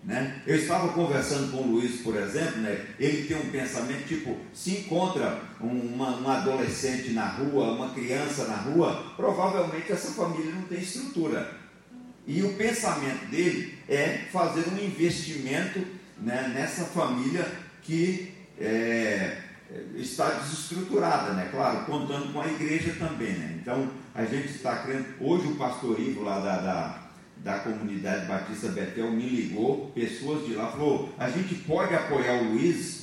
[0.03, 0.41] Né?
[0.47, 2.87] Eu estava conversando com o Luiz, por exemplo, né?
[2.99, 8.57] ele tem um pensamento tipo: se encontra uma, um adolescente na rua, uma criança na
[8.57, 11.61] rua, provavelmente essa família não tem estrutura.
[12.27, 15.81] E o pensamento dele é fazer um investimento
[16.19, 17.47] né, nessa família
[17.83, 19.39] que é,
[19.95, 21.49] está desestruturada, né?
[21.51, 23.59] Claro, contando com a igreja também, né?
[23.61, 25.07] Então a gente está crendo.
[25.21, 27.00] Hoje o pastor Ivo lá da, da
[27.43, 32.53] da comunidade Batista Betel me ligou, pessoas de lá, falou: a gente pode apoiar o
[32.53, 33.01] Luiz?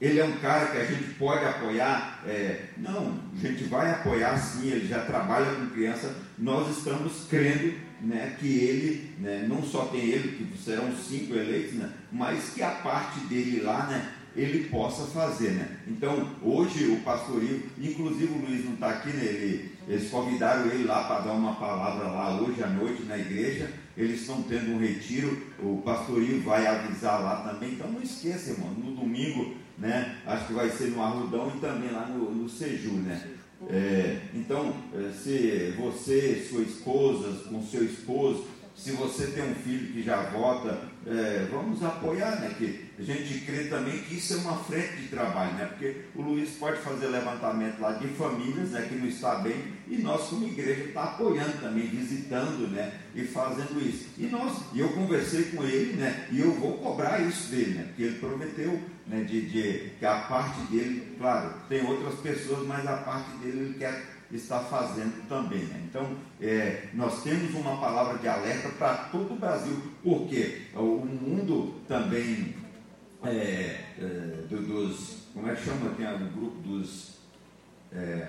[0.00, 2.22] Ele é um cara que a gente pode apoiar?
[2.26, 6.16] É, não, a gente vai apoiar sim, ele já trabalha com criança.
[6.38, 11.74] Nós estamos crendo né, que ele, né, não só tem ele, que serão cinco eleitos,
[11.74, 15.50] né, mas que a parte dele lá, né, ele possa fazer.
[15.50, 15.68] Né?
[15.86, 20.84] Então, hoje o pastorio, inclusive o Luiz não está aqui, né, ele, eles convidaram ele
[20.84, 23.70] lá para dar uma palavra lá hoje à noite na igreja.
[23.96, 27.72] Eles estão tendo um retiro, o pastorio vai avisar lá também.
[27.72, 30.14] Então não esqueça, irmão, no domingo né?
[30.26, 33.28] Acho que vai ser no Arrudão e também lá no, no Seju, né?
[33.68, 38.44] É, então, é, se você, sua esposa, com seu esposo,
[38.82, 42.54] se você tem um filho que já vota, é, vamos apoiar, né?
[42.56, 45.66] Que a gente crê também que isso é uma frente de trabalho, né?
[45.66, 48.86] Porque o Luiz pode fazer levantamento lá de famílias, né?
[48.88, 52.90] Que não está bem, e nós como igreja está apoiando também, visitando, né?
[53.14, 54.06] E fazendo isso.
[54.16, 56.26] E nós, e eu conversei com ele, né?
[56.30, 57.84] E eu vou cobrar isso dele, né?
[57.88, 59.22] Porque ele prometeu, né?
[59.24, 63.74] De, de que a parte dele, claro, tem outras pessoas, mas a parte dele ele
[63.74, 65.64] quer está fazendo também.
[65.64, 65.82] Né?
[65.88, 71.80] Então, é, nós temos uma palavra de alerta para todo o Brasil, porque o mundo
[71.88, 72.54] também
[73.24, 74.04] é, é,
[74.48, 75.20] do, dos.
[75.34, 75.94] Como é que chama?
[75.96, 77.18] Tem um grupo dos.
[77.92, 78.28] É,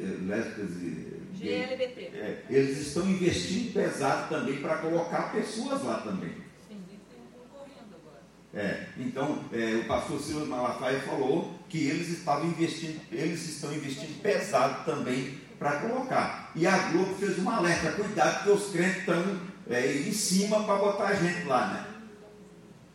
[0.00, 1.14] é, lésbicas e.
[1.34, 2.00] GLBT.
[2.14, 6.30] É, eles estão investindo pesado também para colocar pessoas lá também.
[6.66, 8.22] Sim, tem um concorrendo agora.
[8.54, 14.20] É, então, é, o pastor Silas Malafaia falou que eles estavam investindo, eles estão investindo
[14.22, 16.50] pesado também para colocar.
[16.54, 20.76] E a Globo fez um alerta, cuidado que os crentes estão é, em cima para
[20.76, 21.88] botar a gente lá,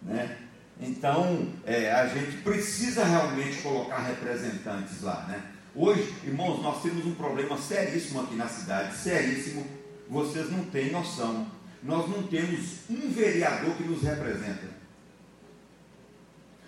[0.04, 0.14] né?
[0.14, 0.38] né?
[0.82, 5.44] Então, é, a gente precisa realmente colocar representantes lá, né?
[5.76, 9.66] Hoje, irmãos, nós temos um problema seríssimo aqui na cidade, seríssimo.
[10.10, 11.48] Vocês não têm noção.
[11.84, 14.79] Nós não temos um vereador que nos representa.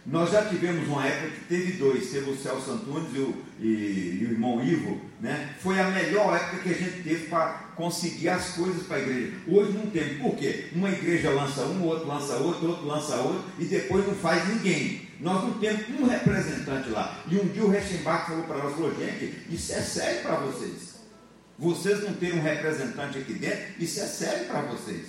[0.03, 4.19] Nós já tivemos uma época que teve dois, teve o Celso Antunes e o, e,
[4.19, 5.53] e o irmão Ivo, né?
[5.59, 9.33] Foi a melhor época que a gente teve para conseguir as coisas para a igreja.
[9.47, 10.17] Hoje não tem.
[10.17, 10.69] Por quê?
[10.73, 15.07] Uma igreja lança um, outro lança outro, outro lança outro, e depois não faz ninguém.
[15.19, 17.23] Nós não temos um representante lá.
[17.29, 20.95] E um dia o Rechenbach falou para nós, falou, gente, isso é sério para vocês.
[21.59, 25.05] Vocês não terem um representante aqui dentro, isso é sério para vocês.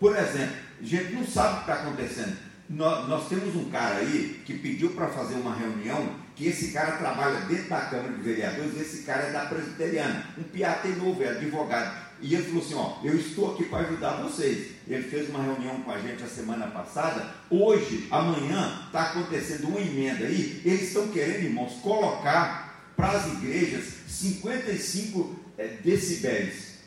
[0.00, 2.47] Por exemplo, a gente não sabe o que está acontecendo.
[2.68, 6.98] Nós, nós, temos um cara aí que pediu para fazer uma reunião, que esse cara
[6.98, 11.30] trabalha dentro da Câmara de Vereadores, esse cara é da Presbiteriana, um piatê novo, é
[11.30, 12.08] advogado.
[12.20, 14.72] E ele falou assim: Ó, eu estou aqui para ajudar vocês.
[14.86, 17.32] Ele fez uma reunião com a gente a semana passada.
[17.48, 20.60] Hoje, amanhã, está acontecendo uma emenda aí.
[20.64, 26.78] Eles estão querendo, irmãos, colocar para as igrejas 55 é, decibéis.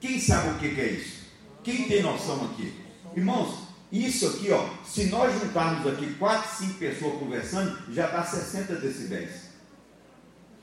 [0.00, 1.20] Quem sabe o que, que é isso?
[1.62, 2.72] Quem tem noção aqui?
[3.14, 8.76] Irmãos, isso aqui, ó, se nós juntarmos aqui 4, 5 pessoas conversando, já dá 60
[8.76, 9.50] decibéis.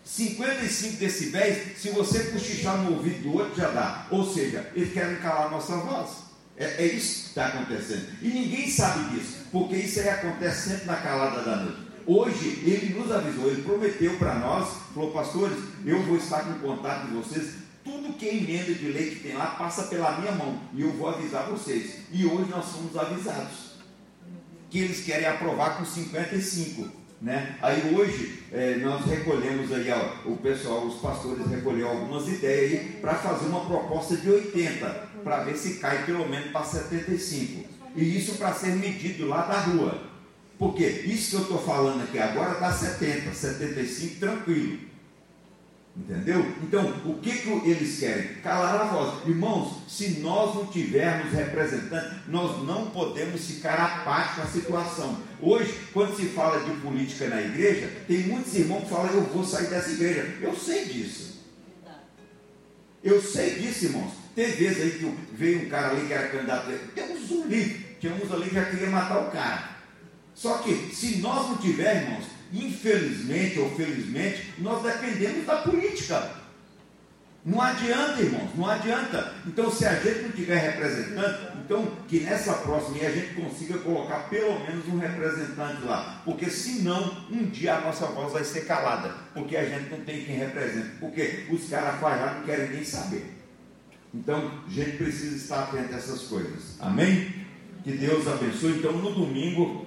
[0.05, 4.07] 55 decibéis, se você cochichar no ouvido do outro, já dá.
[4.09, 6.09] Ou seja, eles querem calar a nossa voz.
[6.55, 8.07] É, é isso que está acontecendo.
[8.21, 11.87] E ninguém sabe disso, porque isso aí acontece sempre na calada da noite.
[12.05, 17.07] Hoje ele nos avisou, ele prometeu para nós, falou, pastores, eu vou estar com contato
[17.07, 20.59] de vocês tudo que é emenda de lei que tem lá passa pela minha mão
[20.73, 21.99] e eu vou avisar vocês.
[22.11, 23.77] E hoje nós somos avisados
[24.69, 27.07] que eles querem aprovar com 55.
[27.19, 27.55] Né?
[27.61, 33.15] Aí hoje é, nós recolhemos aí, ó, o pessoal, os pastores recolheram algumas ideias para
[33.15, 37.65] fazer uma proposta de 80, para ver se cai pelo menos para 75.
[37.95, 40.03] E isso para ser medido lá da rua.
[40.59, 44.79] Porque isso que eu estou falando aqui agora dá 70, 75 tranquilo.
[45.97, 46.45] Entendeu?
[46.61, 48.35] Então, o que, que eles querem?
[48.35, 49.27] Calar a voz.
[49.27, 55.17] Irmãos, se nós não tivermos representantes, nós não podemos ficar apáticos à situação.
[55.41, 59.43] Hoje, quando se fala de política na igreja, tem muitos irmãos que falam, eu vou
[59.43, 60.35] sair dessa igreja.
[60.39, 61.41] Eu sei disso.
[63.03, 64.13] Eu sei disso, irmãos.
[64.35, 66.71] Tem vezes aí que veio um cara ali que era candidato.
[66.93, 67.83] Temos um livro.
[67.99, 69.77] Tinha uns ali que já queria matar o cara.
[70.35, 76.47] Só que, se nós não tivermos, irmãos, Infelizmente ou felizmente, nós dependemos da política.
[77.47, 79.33] Não adianta, irmãos, não adianta.
[79.45, 84.27] Então, se a gente não tiver representante, então que nessa próxima a gente consiga colocar
[84.29, 86.21] pelo menos um representante lá.
[86.25, 89.15] Porque senão, um dia a nossa voz vai ser calada.
[89.33, 90.89] Porque a gente não tem quem represente.
[90.99, 93.33] Porque os caras faz não querem nem saber.
[94.13, 96.75] Então, a gente precisa estar atento a essas coisas.
[96.81, 97.33] Amém?
[97.81, 98.71] Que Deus abençoe.
[98.71, 99.86] Então, no domingo,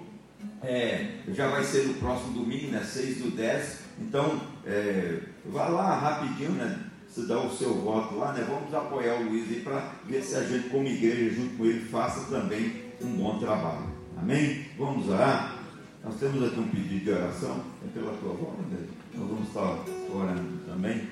[0.62, 2.82] é, já vai ser no próximo domingo, né?
[2.84, 3.78] 6 do 10.
[4.00, 6.78] Então, é, vá lá rapidinho, né?
[7.08, 8.46] Se dá o seu voto lá, né?
[8.48, 11.80] Vamos apoiar o Luiz aí para ver se a gente, como igreja, junto com ele,
[11.80, 13.90] faça também um bom trabalho.
[14.18, 14.66] Amém?
[14.78, 15.56] Vamos orar.
[16.04, 18.88] Nós temos aqui um pedido de oração, é pela tua vontade.
[19.14, 19.84] Nós vamos estar
[20.14, 21.08] orando também.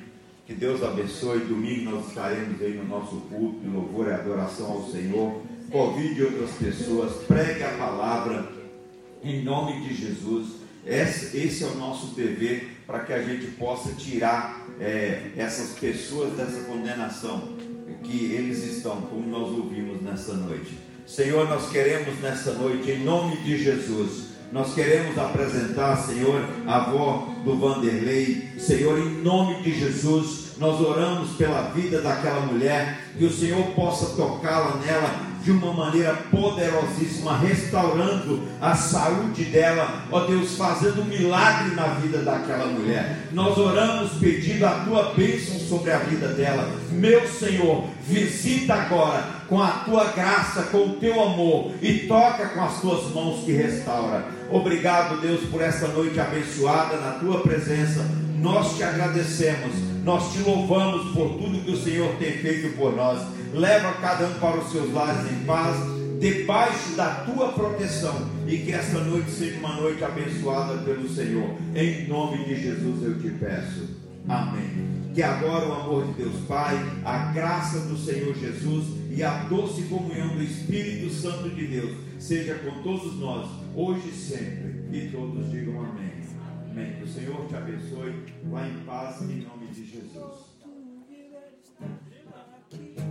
[0.47, 1.41] Que Deus abençoe.
[1.41, 5.43] Domingo nós estaremos aí no nosso culto de louvor e adoração ao Senhor.
[5.71, 8.58] Convide outras pessoas, pregue a palavra
[9.23, 10.59] em nome de Jesus.
[10.87, 16.61] Esse, é o nosso dever para que a gente possa tirar é, essas pessoas dessa
[16.63, 17.57] condenação
[18.03, 20.79] que eles estão, como nós ouvimos nessa noite.
[21.07, 27.35] Senhor, nós queremos nessa noite, em nome de Jesus, nós queremos apresentar, Senhor, a avó
[27.45, 28.49] do Vanderlei.
[28.59, 34.17] Senhor, em nome de Jesus, nós oramos pela vida daquela mulher, que o Senhor possa
[34.17, 41.75] tocá-la nela de uma maneira poderosíssima, restaurando a saúde dela, ó Deus, fazendo um milagre
[41.75, 43.29] na vida daquela mulher.
[43.33, 46.71] Nós oramos pedindo a tua bênção sobre a vida dela.
[46.91, 52.63] Meu Senhor, visita agora com a tua graça, com o teu amor e toca com
[52.63, 54.27] as tuas mãos que restaura.
[54.51, 58.05] Obrigado, Deus, por esta noite abençoada na tua presença.
[58.39, 59.73] Nós te agradecemos,
[60.09, 63.23] nós te louvamos por tudo que o Senhor tem feito por nós.
[63.53, 65.77] Leva cada um para os seus lares em paz,
[66.19, 71.51] debaixo da tua proteção, e que esta noite seja uma noite abençoada pelo Senhor.
[71.75, 73.99] Em nome de Jesus eu te peço.
[74.27, 74.89] Amém.
[75.15, 76.75] Que agora o amor de Deus Pai,
[77.05, 82.55] a graça do Senhor Jesus e a doce comunhão do Espírito Santo de Deus seja
[82.55, 84.75] com todos nós, hoje e sempre.
[84.91, 86.13] E todos digam amém.
[86.71, 86.95] Amém.
[86.95, 88.15] Que o Senhor te abençoe.
[88.45, 89.58] Vá em paz em nome.
[91.81, 93.08] Lucky.